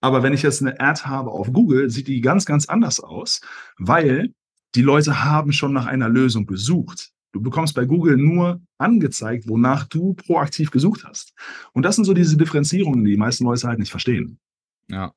[0.01, 3.41] Aber wenn ich jetzt eine Ad habe auf Google, sieht die ganz, ganz anders aus,
[3.77, 4.33] weil
[4.75, 7.11] die Leute haben schon nach einer Lösung gesucht.
[7.31, 11.33] Du bekommst bei Google nur angezeigt, wonach du proaktiv gesucht hast.
[11.73, 14.39] Und das sind so diese Differenzierungen, die die meisten Leute halt nicht verstehen.
[14.89, 15.11] Ja.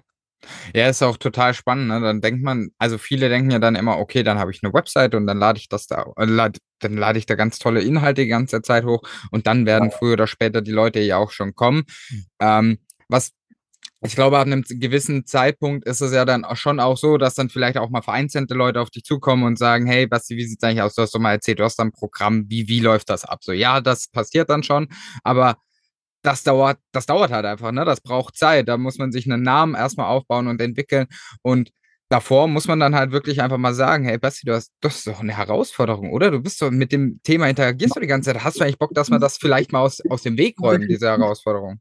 [0.75, 1.89] Ja, ist auch total spannend.
[1.89, 2.01] Ne?
[2.01, 5.15] Dann denkt man, also viele denken ja dann immer, okay, dann habe ich eine Website
[5.15, 8.23] und dann lade ich das da, äh, lad, dann lade ich da ganz tolle Inhalte
[8.23, 11.55] die ganze Zeit hoch und dann werden früher oder später die Leute ja auch schon
[11.55, 11.85] kommen.
[12.11, 12.25] Mhm.
[12.41, 13.33] Ähm, was
[14.01, 17.35] ich glaube, ab einem gewissen Zeitpunkt ist es ja dann auch schon auch so, dass
[17.35, 20.63] dann vielleicht auch mal vereinzelte Leute auf dich zukommen und sagen, hey, Basti, wie sieht's
[20.63, 20.95] eigentlich aus?
[20.95, 23.43] Du hast doch mal erzählt, du hast ein Programm, wie, wie läuft das ab?
[23.43, 24.87] So, ja, das passiert dann schon,
[25.25, 25.57] aber
[26.23, 27.85] das dauert, das dauert halt einfach, ne?
[27.85, 28.69] Das braucht Zeit.
[28.69, 31.07] Da muss man sich einen Namen erstmal aufbauen und entwickeln.
[31.43, 31.71] Und
[32.09, 35.07] davor muss man dann halt wirklich einfach mal sagen, hey Basti, du hast, das ist
[35.07, 36.31] doch eine Herausforderung, oder?
[36.31, 38.45] Du bist doch mit dem Thema interagierst du die ganze Zeit.
[38.45, 41.09] Hast du eigentlich Bock, dass wir das vielleicht mal aus, aus dem Weg räumen, diese
[41.09, 41.81] Herausforderung?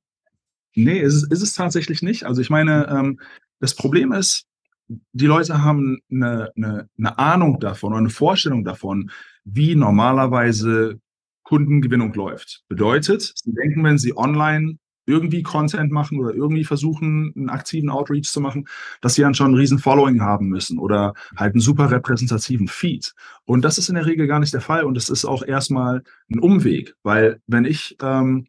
[0.75, 2.25] Nee, ist es, ist es tatsächlich nicht.
[2.25, 3.19] Also ich meine, ähm,
[3.59, 4.45] das Problem ist,
[4.87, 9.11] die Leute haben eine, eine, eine Ahnung davon oder eine Vorstellung davon,
[9.43, 10.99] wie normalerweise
[11.43, 12.63] Kundengewinnung läuft.
[12.67, 14.77] Bedeutet, sie denken, wenn sie online
[15.07, 18.67] irgendwie Content machen oder irgendwie versuchen, einen aktiven Outreach zu machen,
[19.01, 23.13] dass sie dann schon ein riesen Following haben müssen oder halt einen super repräsentativen Feed.
[23.45, 26.03] Und das ist in der Regel gar nicht der Fall und es ist auch erstmal
[26.29, 28.47] ein Umweg, weil wenn ich, ähm,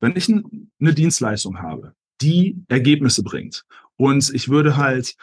[0.00, 3.64] wenn ich eine Dienstleistung habe, die Ergebnisse bringt
[3.96, 5.16] und ich würde halt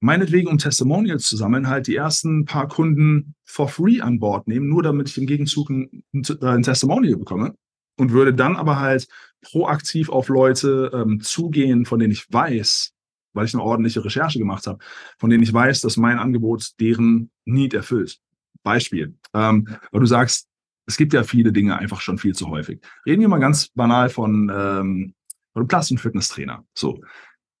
[0.00, 4.68] meinetwegen, um Testimonials zu sammeln, halt die ersten paar Kunden for free an Bord nehmen,
[4.68, 7.54] nur damit ich im Gegenzug ein, ein Testimonial bekomme
[7.96, 9.08] und würde dann aber halt
[9.44, 12.92] proaktiv auf Leute ähm, zugehen, von denen ich weiß,
[13.32, 14.78] weil ich eine ordentliche Recherche gemacht habe,
[15.18, 18.18] von denen ich weiß, dass mein Angebot deren Need erfüllt.
[18.62, 20.48] Beispiel, ähm, weil du sagst,
[20.86, 22.80] es gibt ja viele Dinge einfach schon viel zu häufig.
[23.06, 25.14] Reden wir mal ganz banal von, ähm,
[25.54, 26.64] einem Plast- und Fitnesstrainer.
[26.74, 27.00] So,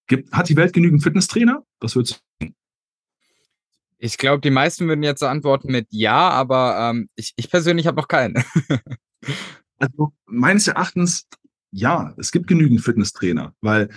[0.06, 1.64] Gibt, hat die Welt genügend Fitnesstrainer?
[1.80, 2.48] Was würdest du
[3.98, 8.00] Ich glaube, die meisten würden jetzt antworten mit Ja, aber ähm, ich, ich persönlich habe
[8.00, 8.44] noch keinen.
[9.78, 11.26] also meines Erachtens,
[11.74, 13.88] ja, es gibt genügend Fitnesstrainer, weil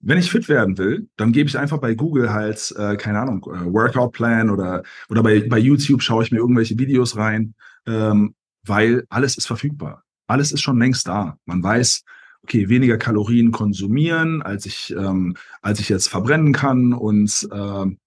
[0.00, 3.42] wenn ich fit werden will, dann gebe ich einfach bei Google halt, äh, keine Ahnung,
[3.46, 7.54] äh, Workout Plan oder, oder bei, bei YouTube schaue ich mir irgendwelche Videos rein,
[7.86, 8.34] ähm,
[8.66, 10.02] weil alles ist verfügbar.
[10.26, 11.38] Alles ist schon längst da.
[11.44, 12.02] Man weiß,
[12.42, 17.98] okay, weniger Kalorien konsumieren, als ich, ähm, als ich jetzt verbrennen kann und ähm,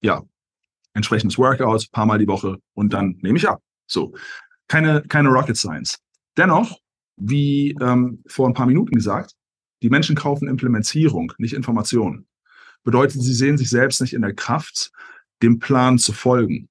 [0.00, 0.22] ja,
[0.94, 3.60] entsprechendes Workout, paar Mal die Woche und dann nehme ich ab.
[3.86, 4.14] So,
[4.68, 5.98] keine, keine Rocket Science.
[6.36, 6.78] Dennoch,
[7.20, 9.32] wie ähm, vor ein paar Minuten gesagt,
[9.82, 12.26] die Menschen kaufen Implementierung, nicht Informationen.
[12.84, 14.90] Bedeutet, sie sehen sich selbst nicht in der Kraft,
[15.42, 16.68] dem Plan zu folgen.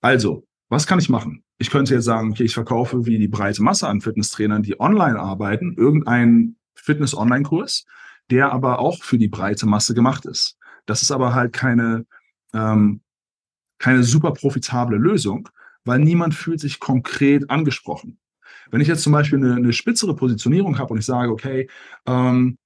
[0.00, 1.42] Also, was kann ich machen?
[1.58, 5.18] Ich könnte jetzt sagen, okay, ich verkaufe wie die breite Masse an Fitnesstrainern, die online
[5.18, 7.86] arbeiten, irgendeinen Fitness-Online-Kurs,
[8.30, 10.58] der aber auch für die breite Masse gemacht ist.
[10.86, 12.06] Das ist aber halt keine,
[12.52, 13.00] ähm,
[13.78, 15.48] keine super profitable Lösung,
[15.84, 18.18] weil niemand fühlt sich konkret angesprochen.
[18.70, 21.68] Wenn ich jetzt zum Beispiel eine, eine spitzere Positionierung habe und ich sage, okay,
[22.06, 22.56] ähm,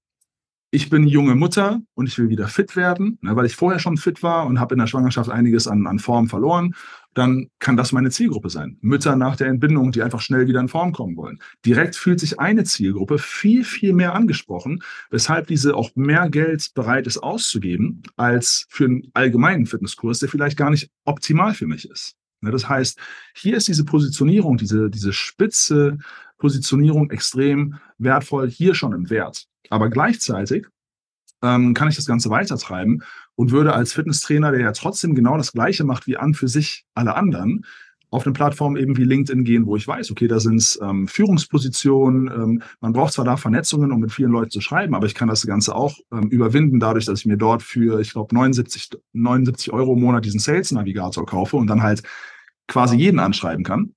[0.75, 3.99] ich bin junge Mutter und ich will wieder fit werden, ne, weil ich vorher schon
[3.99, 6.75] fit war und habe in der Schwangerschaft einiges an, an Form verloren,
[7.13, 8.79] dann kann das meine Zielgruppe sein.
[8.81, 11.41] Mütter nach der Entbindung, die einfach schnell wieder in Form kommen wollen.
[11.67, 17.07] Direkt fühlt sich eine Zielgruppe viel, viel mehr angesprochen, weshalb diese auch mehr Geld bereit
[17.07, 22.17] ist auszugeben, als für einen allgemeinen Fitnesskurs, der vielleicht gar nicht optimal für mich ist.
[22.43, 22.99] Ne, das heißt,
[23.35, 25.99] hier ist diese Positionierung, diese, diese spitze
[26.39, 29.47] Positionierung extrem wertvoll, hier schon im Wert.
[29.71, 30.67] Aber gleichzeitig
[31.41, 33.05] ähm, kann ich das Ganze weitertreiben
[33.37, 36.85] und würde als Fitnesstrainer, der ja trotzdem genau das Gleiche macht wie an für sich
[36.95, 37.65] alle anderen,
[38.13, 41.09] auf eine Plattform eben wie LinkedIn gehen, wo ich weiß, okay, da sind es ähm,
[41.09, 42.27] Führungspositionen.
[42.27, 45.29] Ähm, man braucht zwar da Vernetzungen, um mit vielen Leuten zu schreiben, aber ich kann
[45.29, 49.73] das Ganze auch ähm, überwinden, dadurch, dass ich mir dort für, ich glaube, 79, 79
[49.73, 52.03] Euro im Monat diesen Sales Navigator kaufe und dann halt
[52.73, 53.95] quasi jeden anschreiben kann.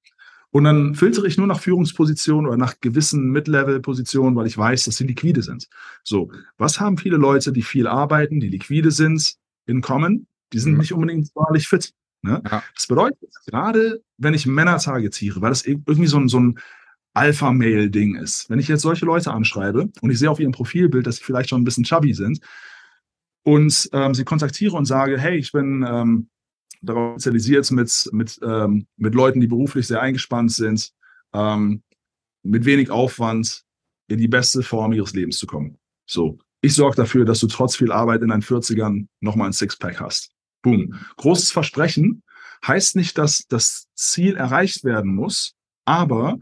[0.52, 4.98] Und dann filtere ich nur nach Führungspositionen oder nach gewissen Mid-Level-Positionen, weil ich weiß, dass
[4.98, 5.68] sie liquide sind.
[6.04, 10.28] So, was haben viele Leute, die viel arbeiten, die liquide sind, in Common?
[10.54, 10.80] Die sind mhm.
[10.80, 11.94] nicht unbedingt wahrlich fit.
[12.22, 12.42] Ne?
[12.50, 12.64] Ja.
[12.74, 16.60] Das bedeutet, gerade wenn ich Männer targetiere, weil das irgendwie so ein, so ein
[17.14, 21.18] Alpha-Mail-Ding ist, wenn ich jetzt solche Leute anschreibe und ich sehe auf ihrem Profilbild, dass
[21.18, 22.40] sie vielleicht schon ein bisschen chubby sind
[23.44, 26.30] und ähm, sie kontaktiere und sage, hey, ich bin ähm,
[26.82, 30.92] darauf spezialisiert mit, mit, ähm, mit Leuten, die beruflich sehr eingespannt sind,
[31.34, 31.84] ähm,
[32.44, 33.64] mit wenig Aufwand
[34.08, 35.78] in die beste Form ihres Lebens zu kommen.
[36.06, 40.00] So, ich sorge dafür, dass du trotz viel Arbeit in deinen 40ern nochmal ein Sixpack
[40.00, 40.32] hast.
[40.62, 40.96] Boom.
[41.18, 42.24] Großes Versprechen
[42.66, 45.56] heißt nicht, dass das Ziel erreicht werden muss,
[45.86, 46.40] aber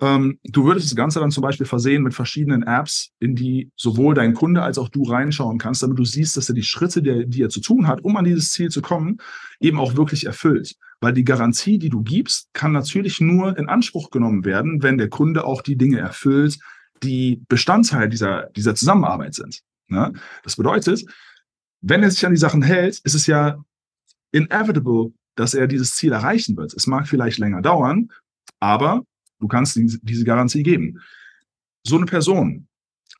[0.00, 4.14] ähm, du würdest das Ganze dann zum Beispiel versehen mit verschiedenen Apps, in die sowohl
[4.14, 7.26] dein Kunde als auch du reinschauen kannst, damit du siehst, dass er die Schritte, die,
[7.26, 9.18] die er zu tun hat, um an dieses Ziel zu kommen,
[9.60, 10.76] eben auch wirklich erfüllt.
[11.00, 15.08] Weil die Garantie, die du gibst, kann natürlich nur in Anspruch genommen werden, wenn der
[15.08, 16.58] Kunde auch die Dinge erfüllt,
[17.02, 19.62] die Bestandteil dieser, dieser Zusammenarbeit sind.
[19.88, 20.12] Ne?
[20.42, 21.04] Das bedeutet,
[21.80, 23.62] wenn er sich an die Sachen hält, ist es ja
[24.32, 26.74] inevitable, dass er dieses Ziel erreichen wird.
[26.74, 28.08] Es mag vielleicht länger dauern,
[28.58, 29.04] aber
[29.40, 31.00] du kannst diese Garantie geben.
[31.86, 32.66] So eine Person,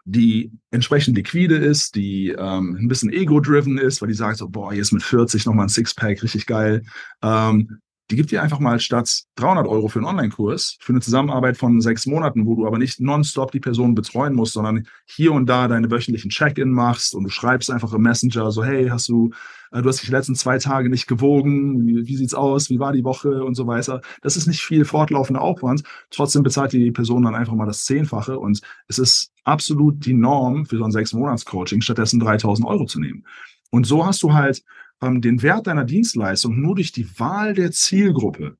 [0.05, 4.73] die entsprechend liquide ist, die ähm, ein bisschen ego-driven ist, weil die sagt so, boah,
[4.73, 6.83] jetzt mit 40 nochmal ein Sixpack, richtig geil,
[7.23, 7.81] ähm,
[8.11, 11.81] die gibt dir einfach mal statt 300 Euro für einen Online-Kurs, für eine Zusammenarbeit von
[11.81, 15.69] sechs Monaten, wo du aber nicht nonstop die Person betreuen musst, sondern hier und da
[15.69, 19.31] deine wöchentlichen Check-in machst und du schreibst einfach im Messenger so, hey, hast du,
[19.73, 22.79] äh, du hast dich die letzten zwei Tage nicht gewogen, wie, wie sieht's aus, wie
[22.79, 24.01] war die Woche und so weiter.
[24.23, 25.83] Das ist nicht viel fortlaufender Aufwand.
[26.11, 30.65] Trotzdem bezahlt die Person dann einfach mal das Zehnfache und es ist absolut die Norm
[30.65, 33.25] für so ein sechs Monats Coaching, stattdessen 3000 Euro zu nehmen.
[33.71, 34.63] Und so hast du halt
[35.03, 38.57] ähm, den Wert deiner Dienstleistung nur durch die Wahl der Zielgruppe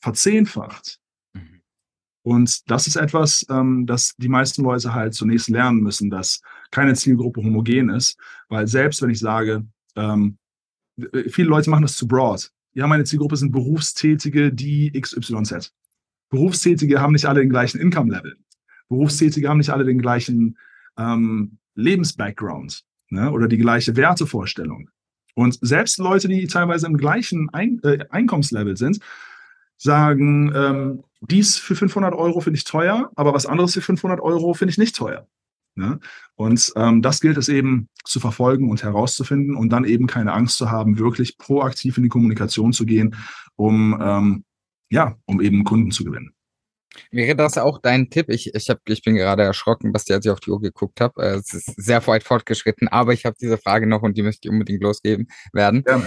[0.00, 1.00] verzehnfacht.
[1.32, 1.62] Mhm.
[2.22, 6.40] Und das ist etwas, ähm, das die meisten Leute halt zunächst lernen müssen, dass
[6.70, 10.38] keine Zielgruppe homogen ist, weil selbst wenn ich sage, ähm,
[11.28, 12.50] viele Leute machen das zu broad.
[12.72, 15.72] Ja, meine Zielgruppe sind Berufstätige, die XYZ.
[16.28, 18.36] Berufstätige haben nicht alle den gleichen Income-Level.
[18.88, 20.56] Berufstätige haben nicht alle den gleichen
[20.96, 24.90] ähm, Lebensbackground ne, oder die gleiche Wertevorstellung.
[25.40, 29.00] Und selbst Leute, die teilweise im gleichen Ein äh, Einkommenslevel sind,
[29.78, 34.52] sagen, ähm, dies für 500 Euro finde ich teuer, aber was anderes für 500 Euro
[34.52, 35.26] finde ich nicht teuer.
[35.76, 35.98] Ne?
[36.34, 40.58] Und ähm, das gilt es eben zu verfolgen und herauszufinden und dann eben keine Angst
[40.58, 43.16] zu haben, wirklich proaktiv in die Kommunikation zu gehen,
[43.56, 44.44] um, ähm,
[44.90, 46.34] ja, um eben Kunden zu gewinnen.
[47.10, 48.26] Wäre das auch dein Tipp?
[48.28, 51.22] Ich, ich, hab, ich bin gerade erschrocken, Basti, als ich auf die Uhr geguckt habe.
[51.22, 54.48] Äh, es ist sehr weit fortgeschritten, aber ich habe diese Frage noch und die möchte
[54.48, 55.84] ich unbedingt losgeben werden.
[55.86, 56.02] Ja.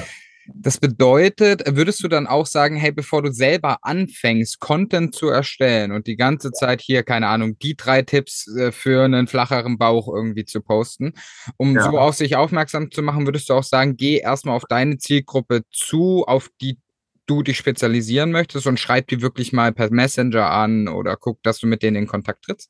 [0.46, 5.94] Das bedeutet, würdest du dann auch sagen, hey, bevor du selber anfängst, Content zu erstellen
[5.94, 10.14] und die ganze Zeit hier, keine Ahnung, die drei Tipps äh, für einen flacheren Bauch
[10.14, 11.14] irgendwie zu posten,
[11.56, 11.84] um ja.
[11.84, 15.62] so auf sich aufmerksam zu machen, würdest du auch sagen, geh erstmal auf deine Zielgruppe
[15.72, 16.78] zu, auf die
[17.26, 21.60] du dich spezialisieren möchtest und schreib die wirklich mal per Messenger an oder guck, dass
[21.60, 22.70] du mit denen in Kontakt trittst?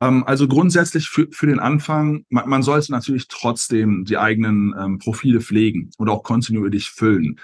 [0.00, 4.98] Ähm, also grundsätzlich für, für den Anfang, man, man sollte natürlich trotzdem die eigenen ähm,
[4.98, 7.38] Profile pflegen und auch kontinuierlich füllen.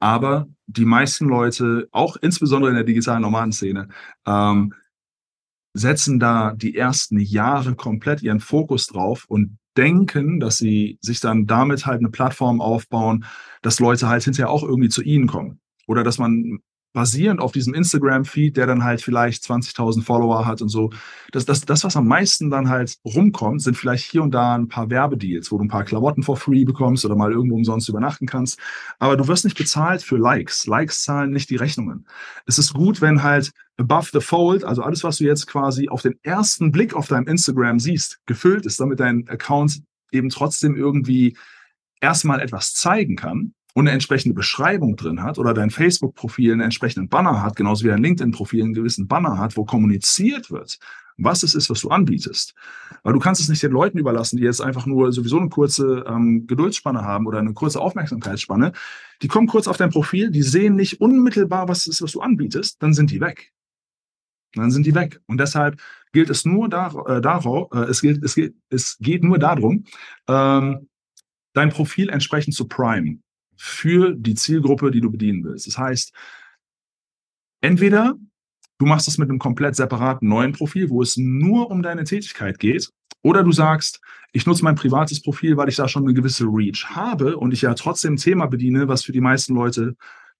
[0.00, 3.88] Aber die meisten Leute, auch insbesondere in der digitalen Nomadenszene,
[4.26, 4.74] ähm,
[5.74, 11.46] setzen da die ersten Jahre komplett ihren Fokus drauf und denken, dass sie sich dann
[11.46, 13.24] damit halt eine Plattform aufbauen,
[13.62, 15.60] dass Leute halt hinterher auch irgendwie zu ihnen kommen.
[15.86, 16.60] Oder dass man
[16.92, 20.90] basierend auf diesem Instagram-Feed, der dann halt vielleicht 20.000 Follower hat und so,
[21.30, 24.68] das, das, das, was am meisten dann halt rumkommt, sind vielleicht hier und da ein
[24.68, 28.26] paar Werbedeals, wo du ein paar Klamotten for free bekommst oder mal irgendwo umsonst übernachten
[28.26, 28.58] kannst.
[28.98, 30.66] Aber du wirst nicht bezahlt für Likes.
[30.66, 32.06] Likes zahlen nicht die Rechnungen.
[32.46, 36.02] Es ist gut, wenn halt above the fold, also alles, was du jetzt quasi auf
[36.02, 39.82] den ersten Blick auf deinem Instagram siehst, gefüllt ist, damit dein Account
[40.12, 41.36] eben trotzdem irgendwie
[42.00, 47.08] erstmal etwas zeigen kann und eine entsprechende Beschreibung drin hat oder dein Facebook-Profil einen entsprechenden
[47.08, 50.78] Banner hat, genauso wie dein LinkedIn-Profil einen gewissen Banner hat, wo kommuniziert wird,
[51.16, 52.54] was es ist, was du anbietest.
[53.02, 56.04] Weil du kannst es nicht den Leuten überlassen, die jetzt einfach nur sowieso eine kurze
[56.08, 58.72] ähm, Geduldsspanne haben oder eine kurze Aufmerksamkeitsspanne.
[59.22, 62.20] Die kommen kurz auf dein Profil, die sehen nicht unmittelbar, was es ist, was du
[62.20, 63.52] anbietest, dann sind die weg.
[64.54, 65.20] Dann sind die weg.
[65.26, 65.80] Und deshalb
[66.12, 69.84] gilt es nur dar, äh, darauf, äh, es, gilt, es, gilt, es geht nur darum,
[70.26, 70.88] ähm,
[71.52, 73.22] dein Profil entsprechend zu primen
[73.62, 75.66] für die Zielgruppe, die du bedienen willst.
[75.66, 76.14] Das heißt,
[77.60, 78.14] entweder
[78.78, 82.58] du machst das mit einem komplett separaten neuen Profil, wo es nur um deine Tätigkeit
[82.58, 82.88] geht,
[83.22, 84.00] oder du sagst,
[84.32, 87.60] ich nutze mein privates Profil, weil ich da schon eine gewisse Reach habe und ich
[87.60, 89.94] ja trotzdem ein Thema bediene, was für die meisten Leute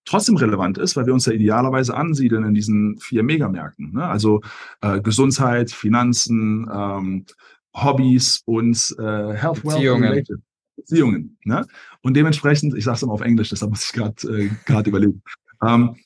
[0.06, 3.92] trotzdem relevant ist, weil wir uns ja idealerweise ansiedeln in diesen vier Megamärkten.
[3.92, 4.06] Ne?
[4.06, 4.40] Also
[4.80, 7.26] äh, Gesundheit, Finanzen, ähm,
[7.74, 10.40] Hobbys und äh, Health, Wealth, Related.
[10.80, 11.38] Beziehungen.
[11.44, 11.66] Ne?
[12.02, 15.22] Und dementsprechend, ich sage es immer auf Englisch, deshalb muss ich gerade äh, überlegen.
[15.62, 15.96] Ähm,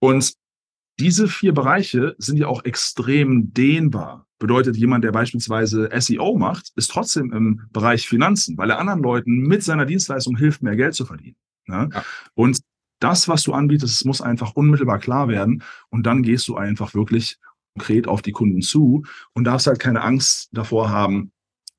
[0.00, 0.34] und
[0.98, 4.26] diese vier Bereiche sind ja auch extrem dehnbar.
[4.38, 9.38] Bedeutet, jemand, der beispielsweise SEO macht, ist trotzdem im Bereich Finanzen, weil er anderen Leuten
[9.38, 11.36] mit seiner Dienstleistung hilft, mehr Geld zu verdienen.
[11.66, 11.88] Ne?
[11.92, 12.04] Ja.
[12.34, 12.60] Und
[13.00, 15.62] das, was du anbietest, muss einfach unmittelbar klar werden.
[15.90, 17.38] Und dann gehst du einfach wirklich
[17.74, 19.04] konkret auf die Kunden zu
[19.34, 21.32] und darfst halt keine Angst davor haben,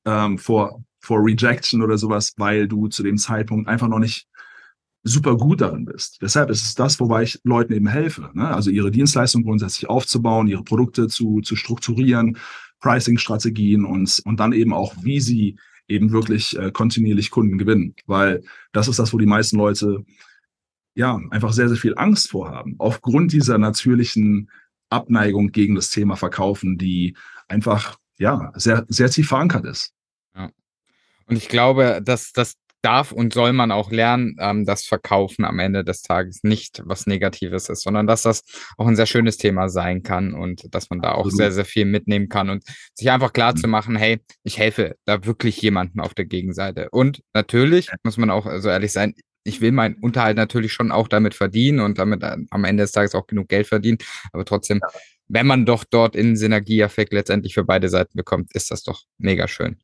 [0.06, 4.28] ähm, vor vor Rejection oder sowas, weil du zu dem Zeitpunkt einfach noch nicht
[5.04, 6.20] super gut darin bist.
[6.22, 8.30] Deshalb ist es das, wobei ich Leuten eben helfe.
[8.34, 8.48] Ne?
[8.48, 12.38] Also ihre Dienstleistung grundsätzlich aufzubauen, ihre Produkte zu, zu strukturieren,
[12.80, 17.96] Pricing-Strategien und, und dann eben auch, wie sie eben wirklich äh, kontinuierlich Kunden gewinnen.
[18.06, 18.44] Weil
[18.74, 20.04] das ist das, wo die meisten Leute
[20.94, 22.76] ja einfach sehr, sehr viel Angst vorhaben.
[22.78, 24.50] Aufgrund dieser natürlichen
[24.90, 27.16] Abneigung gegen das Thema Verkaufen, die
[27.48, 29.94] einfach ja sehr, sehr tief verankert ist.
[31.28, 35.60] Und ich glaube, dass das darf und soll man auch lernen, ähm, dass Verkaufen am
[35.60, 38.44] Ende des Tages nicht was Negatives ist, sondern dass das
[38.78, 41.86] auch ein sehr schönes Thema sein kann und dass man da auch sehr, sehr viel
[41.86, 42.64] mitnehmen kann und
[42.94, 43.58] sich einfach klar mhm.
[43.58, 46.90] zu machen, hey, ich helfe da wirklich jemandem auf der Gegenseite.
[46.92, 51.08] Und natürlich muss man auch so ehrlich sein, ich will meinen Unterhalt natürlich schon auch
[51.08, 53.98] damit verdienen und damit äh, am Ende des Tages auch genug Geld verdienen,
[54.34, 54.82] aber trotzdem,
[55.30, 59.48] wenn man doch dort in Synergieeffekt letztendlich für beide Seiten bekommt, ist das doch mega
[59.48, 59.78] schön.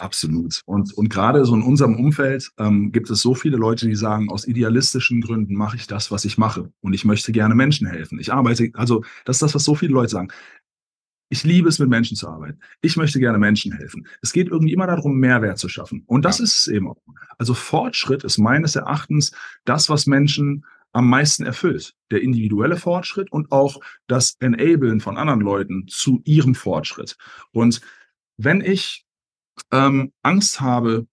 [0.00, 0.62] Absolut.
[0.64, 4.30] Und, und gerade so in unserem Umfeld ähm, gibt es so viele Leute, die sagen,
[4.30, 6.72] aus idealistischen Gründen mache ich das, was ich mache.
[6.80, 8.18] Und ich möchte gerne Menschen helfen.
[8.18, 10.28] Ich arbeite, also das ist das, was so viele Leute sagen.
[11.28, 12.58] Ich liebe es, mit Menschen zu arbeiten.
[12.80, 14.06] Ich möchte gerne Menschen helfen.
[14.22, 16.02] Es geht irgendwie immer darum, Mehrwert zu schaffen.
[16.06, 16.44] Und das ja.
[16.44, 16.96] ist es eben auch.
[17.38, 19.32] Also Fortschritt ist meines Erachtens
[19.64, 21.94] das, was Menschen am meisten erfüllt.
[22.10, 27.16] Der individuelle Fortschritt und auch das Enablen von anderen Leuten zu ihrem Fortschritt.
[27.52, 27.80] Und
[28.38, 29.04] wenn ich
[29.72, 31.06] ähm, Angst habe,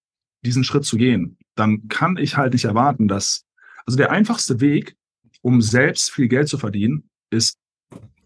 [0.44, 3.46] diesen Schritt zu gehen, dann kann ich halt nicht erwarten, dass,
[3.86, 4.96] also der einfachste Weg,
[5.42, 7.58] um selbst viel Geld zu verdienen, ist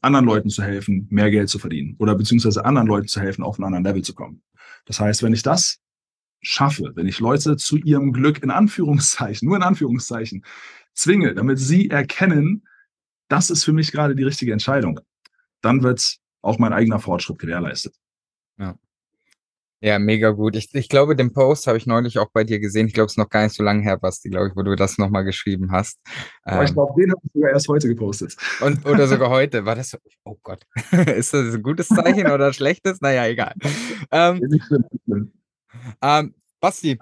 [0.02, 3.58] anderen Leuten zu helfen, mehr Geld zu verdienen oder beziehungsweise anderen Leuten zu helfen, auf
[3.58, 4.42] einen anderen Level zu kommen.
[4.86, 5.80] Das heißt, wenn ich das
[6.42, 10.44] schaffe, wenn ich Leute zu ihrem Glück in Anführungszeichen, nur in Anführungszeichen,
[10.94, 12.68] zwinge, damit sie erkennen,
[13.28, 15.00] das ist für mich gerade die richtige Entscheidung,
[15.62, 17.96] dann wird auch mein eigener Fortschritt gewährleistet.
[18.58, 18.78] Ja.
[19.84, 20.56] Ja, mega gut.
[20.56, 22.86] Ich, ich glaube, den Post habe ich neulich auch bei dir gesehen.
[22.86, 24.76] Ich glaube, es ist noch gar nicht so lange her, Basti, glaube ich, wo du
[24.76, 26.00] das nochmal geschrieben hast.
[26.44, 28.38] Aber ähm, ich glaube, den habe ich sogar erst heute gepostet.
[28.62, 29.66] Und, oder sogar heute.
[29.66, 29.98] War das so?
[30.24, 30.62] Oh Gott.
[31.08, 33.02] ist das ein gutes Zeichen oder ein schlechtes?
[33.02, 33.56] Naja, egal.
[34.12, 35.32] Ähm.
[36.02, 37.00] Ähm, Basti,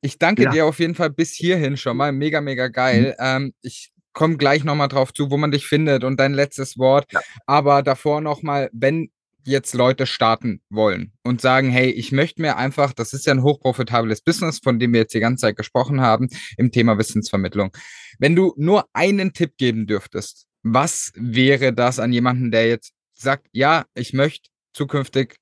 [0.00, 0.50] ich danke ja.
[0.50, 2.12] dir auf jeden Fall bis hierhin schon mal.
[2.12, 3.14] Mega, mega geil.
[3.18, 3.24] Mhm.
[3.24, 7.12] Ähm, ich komme gleich nochmal drauf zu, wo man dich findet und dein letztes Wort.
[7.12, 7.20] Ja.
[7.46, 9.10] Aber davor nochmal, wenn
[9.44, 13.42] jetzt Leute starten wollen und sagen, hey, ich möchte mir einfach, das ist ja ein
[13.42, 17.72] hochprofitables Business, von dem wir jetzt die ganze Zeit gesprochen haben, im Thema Wissensvermittlung.
[18.18, 23.48] Wenn du nur einen Tipp geben dürftest, was wäre das an jemanden, der jetzt sagt,
[23.52, 25.36] ja, ich möchte zukünftig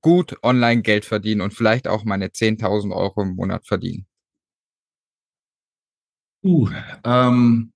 [0.00, 4.06] gut online Geld verdienen und vielleicht auch meine 10.000 Euro im Monat verdienen?
[6.44, 6.68] Uh,
[7.04, 7.72] ähm,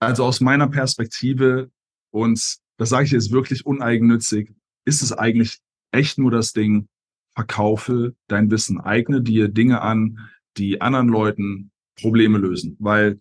[0.00, 1.70] also aus meiner Perspektive
[2.10, 4.54] und das sage ich jetzt wirklich uneigennützig,
[4.84, 5.58] ist es eigentlich
[5.92, 6.88] echt nur das Ding,
[7.34, 11.70] verkaufe dein Wissen, eigne dir Dinge an, die anderen Leuten
[12.00, 13.20] Probleme lösen, weil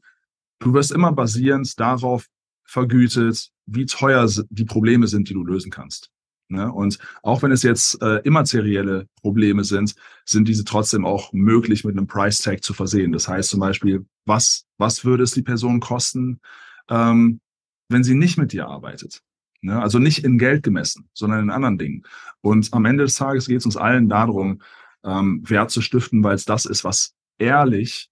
[0.59, 2.27] du wirst immer basierend darauf
[2.63, 6.11] vergütet, wie teuer die Probleme sind, die du lösen kannst.
[6.49, 6.71] Ne?
[6.71, 9.95] Und auch wenn es jetzt äh, immaterielle Probleme sind,
[10.25, 13.11] sind diese trotzdem auch möglich mit einem Price Tag zu versehen.
[13.11, 16.39] Das heißt zum Beispiel, was, was würde es die Person kosten,
[16.89, 17.41] ähm,
[17.89, 19.21] wenn sie nicht mit dir arbeitet?
[19.61, 19.81] Ne?
[19.81, 22.03] Also nicht in Geld gemessen, sondern in anderen Dingen.
[22.41, 24.61] Und am Ende des Tages geht es uns allen darum,
[25.03, 28.09] ähm, Wert zu stiften, weil es das ist, was ehrlich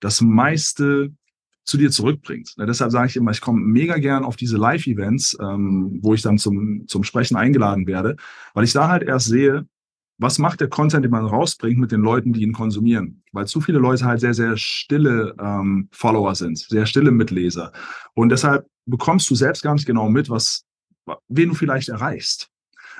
[0.00, 1.12] das meiste
[1.64, 2.54] zu dir zurückbringt.
[2.56, 2.66] Ne?
[2.66, 6.38] Deshalb sage ich immer, ich komme mega gern auf diese Live-Events, ähm, wo ich dann
[6.38, 8.16] zum, zum Sprechen eingeladen werde,
[8.54, 9.66] weil ich da halt erst sehe,
[10.18, 13.22] was macht der Content, den man rausbringt mit den Leuten, die ihn konsumieren?
[13.32, 17.72] Weil zu viele Leute halt sehr, sehr stille ähm, Follower sind, sehr stille Mitleser.
[18.14, 20.64] Und deshalb bekommst du selbst gar nicht genau mit, was
[21.28, 22.50] wen du vielleicht erreichst.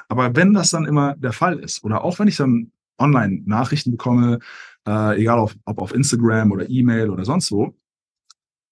[0.09, 3.93] Aber wenn das dann immer der Fall ist, oder auch wenn ich dann online Nachrichten
[3.93, 4.39] bekomme,
[4.87, 7.77] äh, egal auf, ob auf Instagram oder E-Mail oder sonst wo,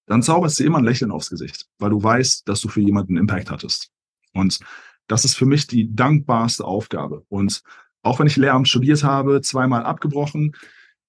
[0.07, 3.17] dann zauberst du immer ein Lächeln aufs Gesicht, weil du weißt, dass du für jemanden
[3.17, 3.91] Impact hattest.
[4.33, 4.59] Und
[5.07, 7.25] das ist für mich die dankbarste Aufgabe.
[7.29, 7.61] Und
[8.03, 10.55] auch wenn ich Lehramt studiert habe, zweimal abgebrochen,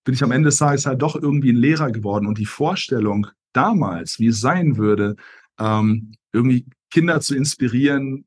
[0.05, 2.27] bin ich am Ende des Tages halt doch irgendwie ein Lehrer geworden.
[2.27, 5.17] Und die Vorstellung damals, wie es sein würde,
[5.59, 8.25] ähm, irgendwie Kinder zu inspirieren,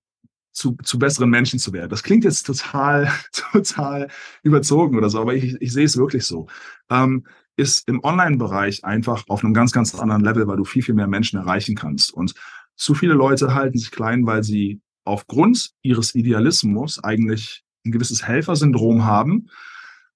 [0.52, 1.90] zu, zu besseren Menschen zu werden.
[1.90, 4.10] Das klingt jetzt total, total
[4.44, 6.48] überzogen oder so, aber ich, ich sehe es wirklich so.
[6.90, 7.26] Ähm,
[7.58, 11.08] ist im Online-Bereich einfach auf einem ganz, ganz anderen Level, weil du viel, viel mehr
[11.08, 12.14] Menschen erreichen kannst.
[12.14, 12.34] Und
[12.76, 19.06] zu viele Leute halten sich klein, weil sie aufgrund ihres Idealismus eigentlich ein gewisses Helfersyndrom
[19.06, 19.48] haben.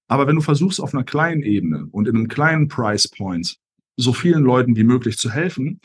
[0.08, 3.58] Aber wenn du versuchst, auf einer kleinen Ebene und in einem kleinen Price Point
[3.96, 5.80] so vielen Leuten wie möglich zu helfen,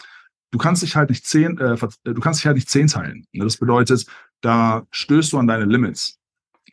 [0.52, 3.26] du kannst dich halt nicht zehn, äh, du kannst dich halt nicht zehn teilen.
[3.32, 4.06] Ne, das bedeutet,
[4.42, 6.20] da stößt du an deine Limits.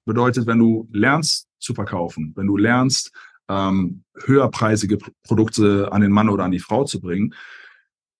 [0.05, 3.12] Bedeutet, wenn du lernst zu verkaufen, wenn du lernst,
[3.49, 7.35] ähm, höherpreisige Produkte an den Mann oder an die Frau zu bringen,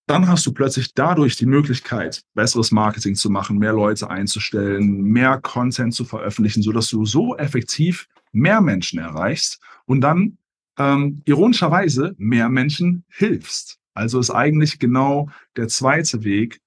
[0.07, 5.39] dann hast du plötzlich dadurch die Möglichkeit, besseres Marketing zu machen, mehr Leute einzustellen, mehr
[5.39, 10.39] Content zu veröffentlichen, sodass du so effektiv mehr Menschen erreichst und dann
[10.79, 13.79] ähm, ironischerweise mehr Menschen hilfst.
[13.99, 16.61] Also ist eigentlich genau der zweite Weg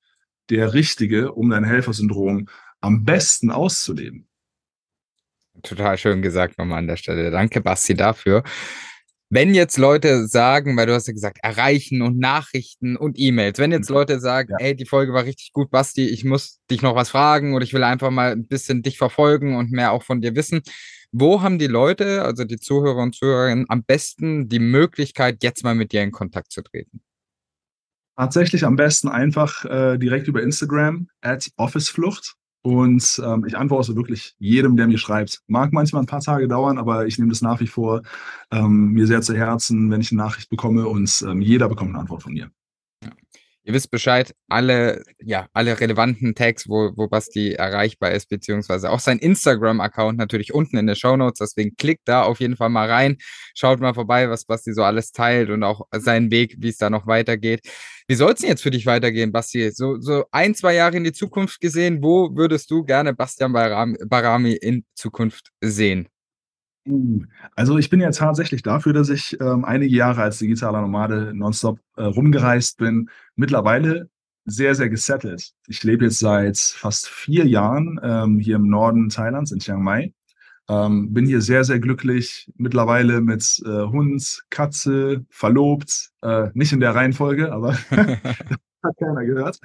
[0.49, 2.47] der richtige, um dein Helfersyndrom
[2.82, 4.27] am besten auszuleben.
[5.63, 7.32] total schön gesagt nochmal an der Stelle.
[7.32, 8.43] Danke, Basti, dafür.
[9.29, 13.71] Wenn jetzt Leute sagen, weil du hast ja gesagt, erreichen und Nachrichten und E-Mails, wenn
[13.71, 13.95] jetzt mhm.
[13.95, 14.65] Leute sagen, ja.
[14.65, 17.73] ey, die Folge war richtig gut, Basti, ich muss dich noch was fragen oder ich
[17.73, 20.63] will einfach mal ein bisschen dich verfolgen und mehr auch von dir wissen,
[21.13, 25.75] wo haben die Leute, also die Zuhörer und Zuhörerinnen, am besten die Möglichkeit, jetzt mal
[25.75, 27.01] mit dir in Kontakt zu treten?
[28.22, 32.36] Tatsächlich am besten einfach äh, direkt über Instagram at Officeflucht.
[32.61, 35.41] Und ähm, ich antworte wirklich jedem, der mir schreibt.
[35.47, 38.03] Mag manchmal ein paar Tage dauern, aber ich nehme das nach wie vor
[38.51, 41.99] ähm, mir sehr zu Herzen, wenn ich eine Nachricht bekomme und ähm, jeder bekommt eine
[41.99, 42.51] Antwort von mir.
[43.64, 48.99] Ihr wisst Bescheid, alle, ja, alle relevanten Tags, wo, wo Basti erreichbar ist, beziehungsweise auch
[48.99, 51.38] sein Instagram-Account natürlich unten in den Show Notes.
[51.39, 53.18] Deswegen klickt da auf jeden Fall mal rein.
[53.53, 56.89] Schaut mal vorbei, was Basti so alles teilt und auch seinen Weg, wie es da
[56.89, 57.62] noch weitergeht.
[58.07, 59.70] Wie soll es denn jetzt für dich weitergehen, Basti?
[59.72, 64.53] So, so ein, zwei Jahre in die Zukunft gesehen, wo würdest du gerne Bastian Barami,
[64.53, 66.07] in Zukunft sehen?
[67.55, 71.79] Also ich bin ja tatsächlich dafür, dass ich ähm, einige Jahre als digitaler Nomade nonstop
[71.95, 73.09] äh, rumgereist bin.
[73.36, 74.09] Mittlerweile
[74.45, 75.51] sehr, sehr gesettelt.
[75.67, 80.13] Ich lebe jetzt seit fast vier Jahren ähm, hier im Norden Thailands in Chiang Mai.
[80.69, 82.51] Ähm, bin hier sehr, sehr glücklich.
[82.55, 86.11] Mittlerweile mit äh, Hund, Katze, verlobt.
[86.21, 89.59] Äh, nicht in der Reihenfolge, aber hat keiner gehört.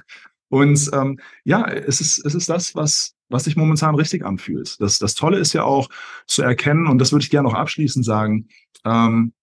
[0.49, 4.79] Und ähm, ja, es ist, es ist das, was, was sich momentan richtig anfühlt.
[4.79, 5.89] Das, das Tolle ist ja auch
[6.25, 8.47] zu erkennen, und das würde ich gerne noch abschließend sagen,
[8.85, 9.33] ähm,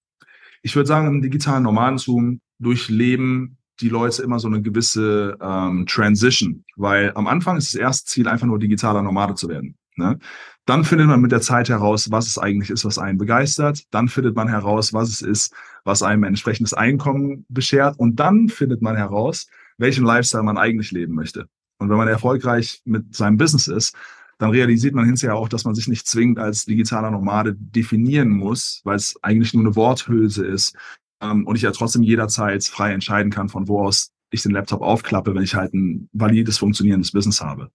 [0.62, 6.64] ich würde sagen, im digitalen Nomadentum durchleben die Leute immer so eine gewisse ähm, Transition,
[6.76, 9.76] weil am Anfang ist das erste Ziel einfach nur digitaler Nomade zu werden.
[9.96, 10.18] Ne?
[10.64, 13.82] Dann findet man mit der Zeit heraus, was es eigentlich ist, was einen begeistert.
[13.90, 15.54] Dann findet man heraus, was es ist,
[15.84, 17.98] was einem ein entsprechendes Einkommen beschert.
[17.98, 21.46] Und dann findet man heraus, welchen Lifestyle man eigentlich leben möchte.
[21.84, 23.94] Und wenn man erfolgreich mit seinem Business ist,
[24.38, 28.80] dann realisiert man hinterher auch, dass man sich nicht zwingend als digitaler Nomade definieren muss,
[28.84, 30.74] weil es eigentlich nur eine Worthülse ist
[31.20, 34.80] ähm, und ich ja trotzdem jederzeit frei entscheiden kann, von wo aus ich den Laptop
[34.80, 37.70] aufklappe, wenn ich halt ein valides, funktionierendes Business habe.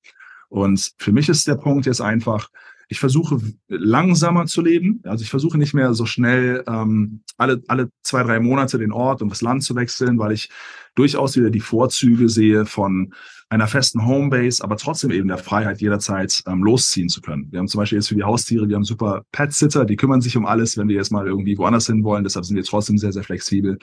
[0.50, 2.50] Und für mich ist der Punkt jetzt einfach,
[2.92, 5.00] ich versuche langsamer zu leben.
[5.04, 9.22] Also ich versuche nicht mehr so schnell ähm, alle, alle zwei, drei Monate den Ort
[9.22, 10.50] und das Land zu wechseln, weil ich
[10.96, 13.14] durchaus wieder die Vorzüge sehe von
[13.48, 17.48] einer festen Homebase, aber trotzdem eben der Freiheit, jederzeit ähm, losziehen zu können.
[17.52, 20.36] Wir haben zum Beispiel jetzt für die Haustiere, wir haben super Pet-Sitter, die kümmern sich
[20.36, 22.24] um alles, wenn wir jetzt mal irgendwie woanders hin wollen.
[22.24, 23.78] Deshalb sind wir trotzdem sehr, sehr flexibel.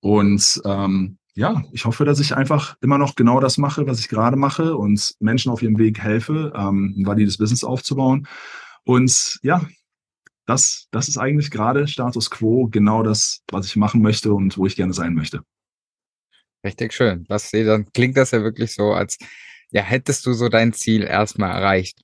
[0.00, 4.08] Und ähm, ja, ich hoffe, dass ich einfach immer noch genau das mache, was ich
[4.08, 8.26] gerade mache und Menschen auf ihrem Weg helfe, ähm, ein valides Business aufzubauen.
[8.84, 9.66] Und ja,
[10.46, 14.64] das, das ist eigentlich gerade Status quo, genau das, was ich machen möchte und wo
[14.64, 15.42] ich gerne sein möchte.
[16.64, 17.26] Richtig schön.
[17.28, 19.18] Das, dann klingt das ja wirklich so, als
[19.70, 22.00] ja, hättest du so dein Ziel erstmal erreicht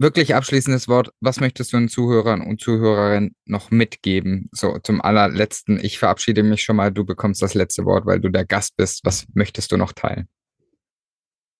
[0.00, 1.12] wirklich abschließendes Wort.
[1.20, 4.48] Was möchtest du den Zuhörern und Zuhörerinnen noch mitgeben?
[4.52, 5.78] So zum allerletzten.
[5.78, 6.90] Ich verabschiede mich schon mal.
[6.90, 9.00] Du bekommst das letzte Wort, weil du der Gast bist.
[9.04, 10.28] Was möchtest du noch teilen?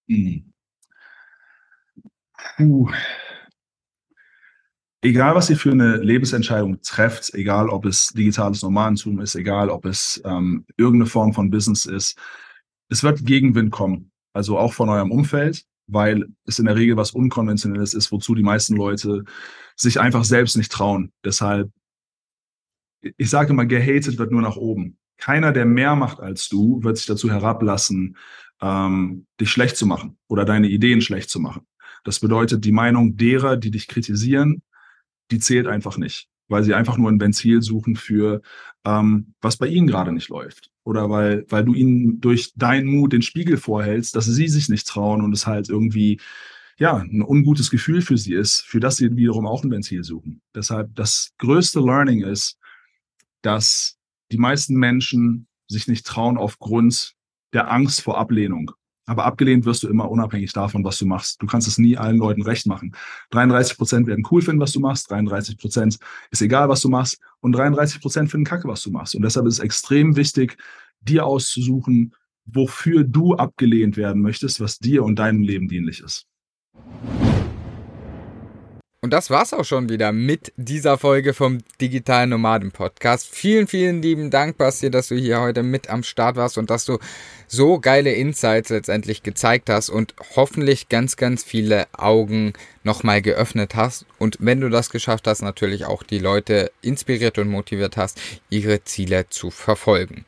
[0.09, 0.53] Hm.
[2.57, 2.91] Puh.
[5.03, 9.87] Egal, was ihr für eine Lebensentscheidung trefft, egal ob es digitales Nomadentum ist, egal ob
[9.87, 12.19] es ähm, irgendeine Form von Business ist,
[12.91, 14.11] es wird Gegenwind kommen.
[14.35, 18.43] Also auch von eurem Umfeld weil es in der Regel was Unkonventionelles ist, wozu die
[18.43, 19.25] meisten Leute
[19.77, 21.13] sich einfach selbst nicht trauen.
[21.25, 21.71] Deshalb,
[23.01, 24.99] ich sage immer, gehatet wird nur nach oben.
[25.17, 28.17] Keiner, der mehr macht als du, wird sich dazu herablassen,
[28.61, 31.67] ähm, dich schlecht zu machen oder deine Ideen schlecht zu machen.
[32.05, 34.63] Das bedeutet, die Meinung derer, die dich kritisieren,
[35.31, 38.43] die zählt einfach nicht weil sie einfach nur ein Ventil suchen für,
[38.85, 40.71] ähm, was bei ihnen gerade nicht läuft.
[40.85, 44.87] Oder weil, weil du ihnen durch deinen Mut den Spiegel vorhältst, dass sie sich nicht
[44.87, 46.21] trauen und es halt irgendwie,
[46.79, 50.41] ja, ein ungutes Gefühl für sie ist, für das sie wiederum auch ein Ventil suchen.
[50.55, 52.59] Deshalb das größte Learning ist,
[53.43, 53.99] dass
[54.33, 57.15] die meisten Menschen sich nicht trauen aufgrund
[57.53, 58.73] der Angst vor Ablehnung.
[59.07, 61.43] Aber abgelehnt wirst du immer unabhängig davon, was du machst.
[61.43, 62.95] Du kannst es nie allen Leuten recht machen.
[63.31, 65.11] 33 Prozent werden cool finden, was du machst.
[65.11, 65.99] 33 Prozent
[66.31, 67.19] ist egal, was du machst.
[67.41, 69.15] Und 33 Prozent finden kacke, was du machst.
[69.15, 70.57] Und deshalb ist es extrem wichtig,
[71.01, 76.27] dir auszusuchen, wofür du abgelehnt werden möchtest, was dir und deinem Leben dienlich ist.
[79.03, 83.35] Und das war's auch schon wieder mit dieser Folge vom Digitalen Nomaden Podcast.
[83.35, 86.85] Vielen, vielen lieben Dank, Basti, dass du hier heute mit am Start warst und dass
[86.85, 86.99] du
[87.47, 92.53] so geile Insights letztendlich gezeigt hast und hoffentlich ganz, ganz viele Augen
[92.85, 94.05] nochmal geöffnet hast.
[94.19, 98.21] Und wenn du das geschafft hast, natürlich auch die Leute inspiriert und motiviert hast,
[98.51, 100.27] ihre Ziele zu verfolgen.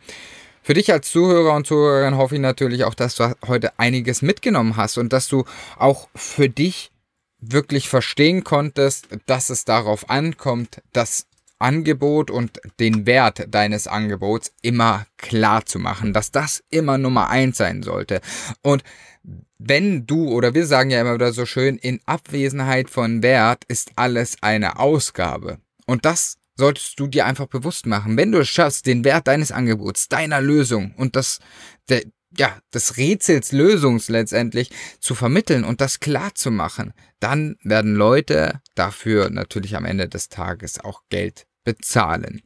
[0.63, 4.79] Für dich als Zuhörer und Zuhörerin hoffe ich natürlich auch, dass du heute einiges mitgenommen
[4.79, 5.45] hast und dass du
[5.77, 6.92] auch für dich
[7.43, 11.27] wirklich verstehen konntest, dass es darauf ankommt, das
[11.59, 17.59] Angebot und den Wert deines Angebots immer klar zu machen, dass das immer Nummer eins
[17.59, 18.21] sein sollte.
[18.63, 18.83] Und
[19.59, 23.93] wenn du, oder wir sagen ja immer wieder so schön, in Abwesenheit von Wert ist
[23.97, 25.59] alles eine Ausgabe.
[25.87, 28.17] Und das solltest du dir einfach bewusst machen.
[28.17, 31.39] Wenn du es schaffst, den Wert deines Angebots, deiner Lösung und das,
[31.89, 32.03] der,
[32.37, 34.71] ja, des Rätsels Lösungs letztendlich
[35.01, 40.29] zu vermitteln und das klar zu machen, dann werden Leute dafür natürlich am Ende des
[40.29, 42.43] Tages auch Geld bezahlen.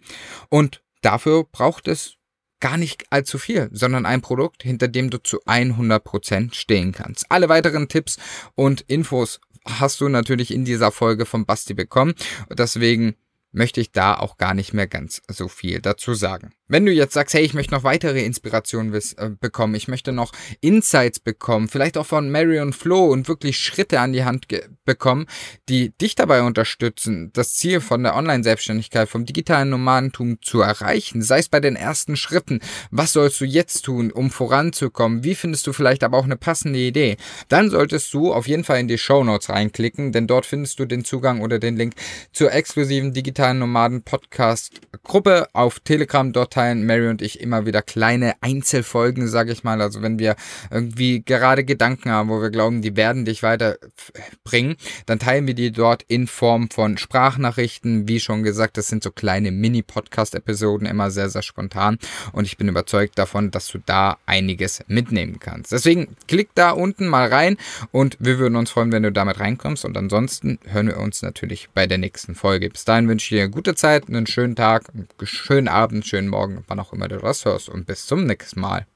[0.49, 2.15] Und dafür braucht es
[2.61, 7.31] gar nicht allzu viel, sondern ein Produkt, hinter dem du zu 100% stehen kannst.
[7.31, 8.19] Alle weiteren Tipps
[8.55, 12.15] und Infos hast du natürlich in dieser Folge von Basti bekommen.
[12.51, 13.17] Deswegen
[13.53, 16.53] möchte ich da auch gar nicht mehr ganz so viel dazu sagen.
[16.69, 20.33] Wenn du jetzt sagst, hey, ich möchte noch weitere Inspirationen äh, bekommen, ich möchte noch
[20.61, 24.47] Insights bekommen, vielleicht auch von Marion Flo und wirklich Schritte an die Hand
[24.85, 25.27] bekommen,
[25.69, 31.39] die dich dabei unterstützen, das Ziel von der Online-Selbstständigkeit, vom digitalen Nomadentum zu erreichen, sei
[31.39, 32.61] es bei den ersten Schritten,
[32.91, 36.81] was sollst du jetzt tun, um voranzukommen, wie findest du vielleicht aber auch eine passende
[36.81, 37.17] Idee,
[37.49, 40.85] dann solltest du auf jeden Fall in die Show Notes reinklicken, denn dort findest du
[40.85, 41.95] den Zugang oder den Link
[42.33, 46.33] zur exklusiven digitalen Nomaden Podcast Gruppe auf Telegram.
[46.33, 49.83] Dort teilen Mary und ich immer wieder kleine Einzelfolgen, sage ich mal.
[49.83, 50.37] Also wenn wir
[50.71, 55.71] irgendwie gerade Gedanken haben, wo wir glauben, die werden dich weiterbringen, dann teilen wir die
[55.71, 58.09] dort in Form von Sprachnachrichten.
[58.09, 61.99] Wie schon gesagt, das sind so kleine Mini-Podcast-Episoden, immer sehr, sehr spontan.
[62.33, 65.73] Und ich bin überzeugt davon, dass du da einiges mitnehmen kannst.
[65.73, 67.59] Deswegen klick da unten mal rein
[67.93, 69.85] und wir würden uns freuen, wenn du damit reinkommst.
[69.85, 72.71] Und ansonsten hören wir uns natürlich bei der nächsten Folge.
[72.71, 76.29] Bis dahin wünsche ich dir eine gute Zeit, einen schönen Tag, einen schönen Abend, schönen
[76.29, 77.69] Morgen morgen, wann auch immer du das hörst.
[77.69, 78.87] Und bis zum nächsten Mal.